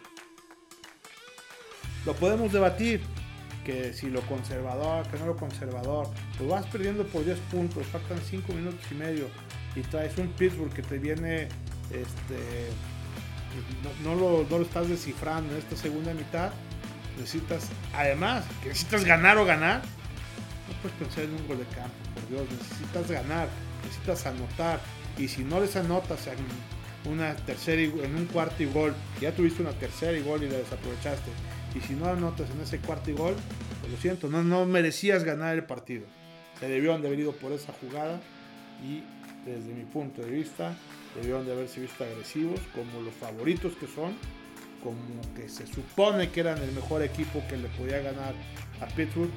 Lo 2.05 2.15
podemos 2.15 2.53
debatir, 2.53 3.01
que 3.65 3.93
si 3.95 4.11
lo 4.11 4.21
conservador, 4.23 5.07
que 5.09 5.19
no 5.19 5.27
lo 5.27 5.37
conservador, 5.37 6.09
pues 6.37 6.49
vas 6.49 6.67
perdiendo 6.67 7.07
por 7.07 7.25
10 7.25 7.39
puntos, 7.51 7.87
faltan 7.87 8.21
5 8.21 8.53
minutos 8.53 8.81
y 8.91 8.95
medio 8.95 9.29
y 9.75 9.81
traes 9.81 10.17
un 10.19 10.29
Pittsburgh 10.29 10.73
que 10.73 10.83
te 10.83 10.99
viene, 10.99 11.49
este, 11.91 12.69
no, 14.05 14.15
lo, 14.15 14.47
no 14.49 14.59
lo 14.59 14.65
estás 14.65 14.89
descifrando 14.89 15.53
en 15.53 15.59
esta 15.59 15.77
segunda 15.77 16.13
mitad 16.15 16.53
necesitas, 17.17 17.69
además, 17.95 18.45
que 18.63 18.69
necesitas 18.69 19.05
ganar 19.05 19.39
o 19.39 19.45
ganar, 19.45 19.83
no 20.69 20.83
puedes 20.83 20.97
pensar 20.99 21.25
en 21.25 21.35
un 21.35 21.47
gol 21.47 21.59
de 21.59 21.65
campo, 21.67 21.95
por 22.15 22.29
Dios, 22.29 22.47
necesitas 22.51 23.11
ganar, 23.11 23.49
necesitas 23.83 24.27
anotar, 24.27 24.81
y 25.19 25.29
si 25.29 25.45
no 25.45 25.61
les 25.61 25.77
anotas 25.77 26.27
en 26.27 27.11
una 27.11 27.37
tercera 27.37 27.81
en 27.83 28.17
un 28.17 28.27
cuarto 28.27 28.63
y 28.63 28.67
gol, 28.67 28.95
ya 29.21 29.33
tuviste 29.33 29.63
una 29.63 29.73
tercera 29.73 30.17
y 30.17 30.23
gol 30.23 30.43
y 30.43 30.49
la 30.49 30.59
desaprovechaste, 30.59 31.31
y 31.75 31.81
si 31.81 31.95
no 31.95 32.07
anotas 32.07 32.51
en 32.51 32.61
ese 32.61 32.79
cuarto 32.79 33.11
y 33.11 33.15
gol, 33.15 33.35
pues 33.81 33.93
lo 33.93 33.99
siento, 33.99 34.29
no, 34.29 34.43
no 34.43 34.67
merecías 34.67 35.25
ganar 35.25 35.55
el 35.55 35.65
partido. 35.65 36.07
Se 36.59 36.69
debieron 36.69 37.03
de 37.03 37.09
haber 37.09 37.21
ido 37.21 37.33
por 37.33 37.53
esa 37.53 37.73
jugada 37.75 38.21
y 38.83 39.03
desde 39.45 39.75
mi 39.75 39.85
punto 39.85 40.23
de 40.23 40.31
vista 40.31 40.75
debieron 41.15 41.47
de 41.47 41.53
haberse 41.53 41.81
visto 41.81 42.03
agresivos 42.03 42.61
como 42.75 43.03
los 43.03 43.15
favoritos 43.15 43.75
que 43.75 43.87
son 43.87 44.15
como 44.87 45.35
que 45.35 45.49
se 45.49 45.67
supone 45.67 46.31
que 46.31 46.41
eran 46.41 46.59
el 46.59 46.71
mejor 46.71 47.03
equipo 47.03 47.43
que 47.49 47.57
le 47.57 47.69
podía 47.71 47.99
ganar 47.99 48.35
a 48.81 48.87
Pittsburgh, 48.87 49.31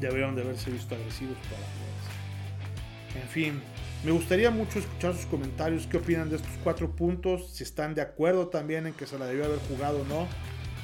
deberían 0.00 0.34
de 0.34 0.42
haberse 0.42 0.70
visto 0.70 0.94
agresivos 0.94 1.36
para 1.44 1.56
jugar. 1.56 3.22
En 3.22 3.28
fin, 3.28 3.62
me 4.02 4.12
gustaría 4.12 4.50
mucho 4.50 4.78
escuchar 4.78 5.14
sus 5.14 5.26
comentarios, 5.26 5.86
qué 5.86 5.98
opinan 5.98 6.30
de 6.30 6.36
estos 6.36 6.52
cuatro 6.64 6.90
puntos, 6.96 7.50
si 7.52 7.64
están 7.64 7.94
de 7.94 8.00
acuerdo 8.00 8.48
también 8.48 8.86
en 8.86 8.94
que 8.94 9.06
se 9.06 9.18
la 9.18 9.26
debió 9.26 9.44
haber 9.44 9.58
jugado 9.68 10.00
o 10.00 10.04
no, 10.06 10.26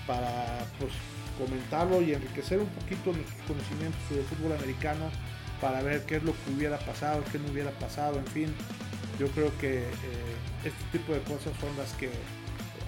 para 0.06 0.58
pues, 0.78 0.92
comentarlo 1.38 2.02
y 2.02 2.12
enriquecer 2.12 2.58
un 2.58 2.68
poquito 2.68 3.12
nuestros 3.12 3.40
conocimientos 3.46 4.00
sobre 4.06 4.20
el 4.20 4.26
fútbol 4.26 4.52
americano, 4.52 5.08
para 5.62 5.80
ver 5.80 6.04
qué 6.04 6.16
es 6.16 6.22
lo 6.24 6.32
que 6.32 6.52
hubiera 6.54 6.78
pasado, 6.78 7.24
qué 7.32 7.38
no 7.38 7.50
hubiera 7.50 7.70
pasado, 7.70 8.18
en 8.18 8.26
fin. 8.26 8.54
Yo 9.18 9.28
creo 9.28 9.50
que 9.56 9.78
eh, 9.78 10.36
este 10.62 10.98
tipo 10.98 11.14
de 11.14 11.20
cosas 11.20 11.54
son 11.58 11.74
las 11.78 11.94
que 11.94 12.10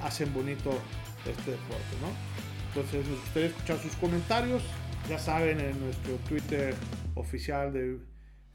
hacen 0.03 0.33
bonito 0.33 0.71
este 1.27 1.53
deporte, 1.53 1.97
¿no? 2.01 2.39
Entonces 2.69 3.07
nos 3.09 3.21
gustaría 3.21 3.49
escuchar 3.49 3.79
sus 3.79 3.93
comentarios. 3.97 4.63
Ya 5.09 5.19
saben, 5.19 5.61
en 5.61 5.79
nuestro 5.81 6.17
Twitter 6.29 6.75
oficial 7.15 7.73
de, 7.73 7.99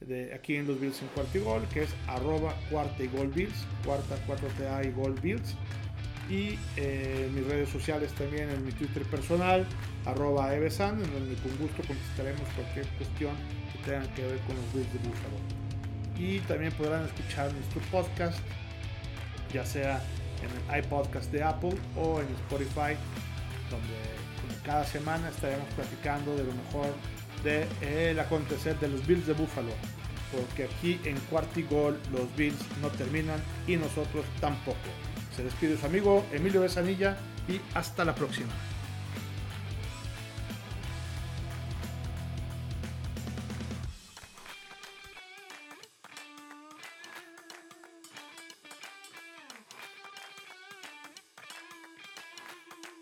de 0.01 0.33
aquí 0.33 0.55
en 0.55 0.67
los 0.67 0.79
Bills 0.79 1.01
en 1.01 1.07
cuarto 1.09 1.37
y 1.37 1.41
gol, 1.41 1.63
que 1.73 1.83
es 1.83 1.89
arroba 2.07 2.53
cuarta 2.69 3.03
y 3.03 3.07
gol 3.07 3.27
Bills, 3.29 3.65
cuarta 3.83 4.15
4TA 4.27 4.87
y 4.87 4.91
gol 4.91 5.15
Bills. 5.21 5.55
Y 6.29 6.57
eh, 6.77 7.25
en 7.27 7.35
mis 7.35 7.45
redes 7.45 7.69
sociales 7.69 8.13
también, 8.13 8.49
en 8.49 8.65
mi 8.65 8.71
Twitter 8.71 9.03
personal, 9.03 9.65
arroba 10.05 10.55
Evesan, 10.55 11.03
en 11.03 11.13
donde 11.13 11.35
con 11.35 11.57
gusto 11.57 11.83
contestaremos 11.85 12.47
cualquier 12.55 12.85
cuestión 12.97 13.35
que 13.71 13.89
tenga 13.89 14.15
que 14.15 14.21
ver 14.21 14.37
con 14.39 14.55
los 14.55 14.73
Bills 14.73 14.93
de 14.93 14.99
Buffalo. 14.99 15.37
Y 16.17 16.39
también 16.47 16.71
podrán 16.73 17.05
escuchar 17.05 17.51
nuestro 17.53 17.81
podcast, 17.91 18.39
ya 19.51 19.65
sea 19.65 20.01
en 20.43 20.73
el 20.75 20.85
iPodcast 20.85 21.31
de 21.31 21.43
Apple 21.43 21.75
o 21.95 22.19
en 22.19 22.27
Spotify, 22.27 22.95
donde 23.69 24.63
cada 24.63 24.83
semana 24.85 25.29
estaremos 25.29 25.67
platicando 25.75 26.35
de 26.35 26.43
lo 26.43 26.53
mejor 26.53 26.87
del 27.43 28.15
de, 28.15 28.21
acontecer 28.21 28.79
de 28.79 28.87
los 28.87 29.05
Bills 29.05 29.27
de 29.27 29.33
Buffalo. 29.33 29.71
Porque 30.31 30.63
aquí 30.65 30.99
en 31.03 31.17
Cuartigol 31.29 31.99
los 32.11 32.35
Bills 32.35 32.59
no 32.81 32.89
terminan 32.89 33.41
y 33.67 33.75
nosotros 33.75 34.25
tampoco. 34.39 34.77
Se 35.35 35.43
despide 35.43 35.77
su 35.77 35.85
amigo 35.85 36.25
Emilio 36.31 36.61
Besanilla 36.61 37.17
y 37.47 37.59
hasta 37.75 38.03
la 38.05 38.15
próxima. 38.15 38.51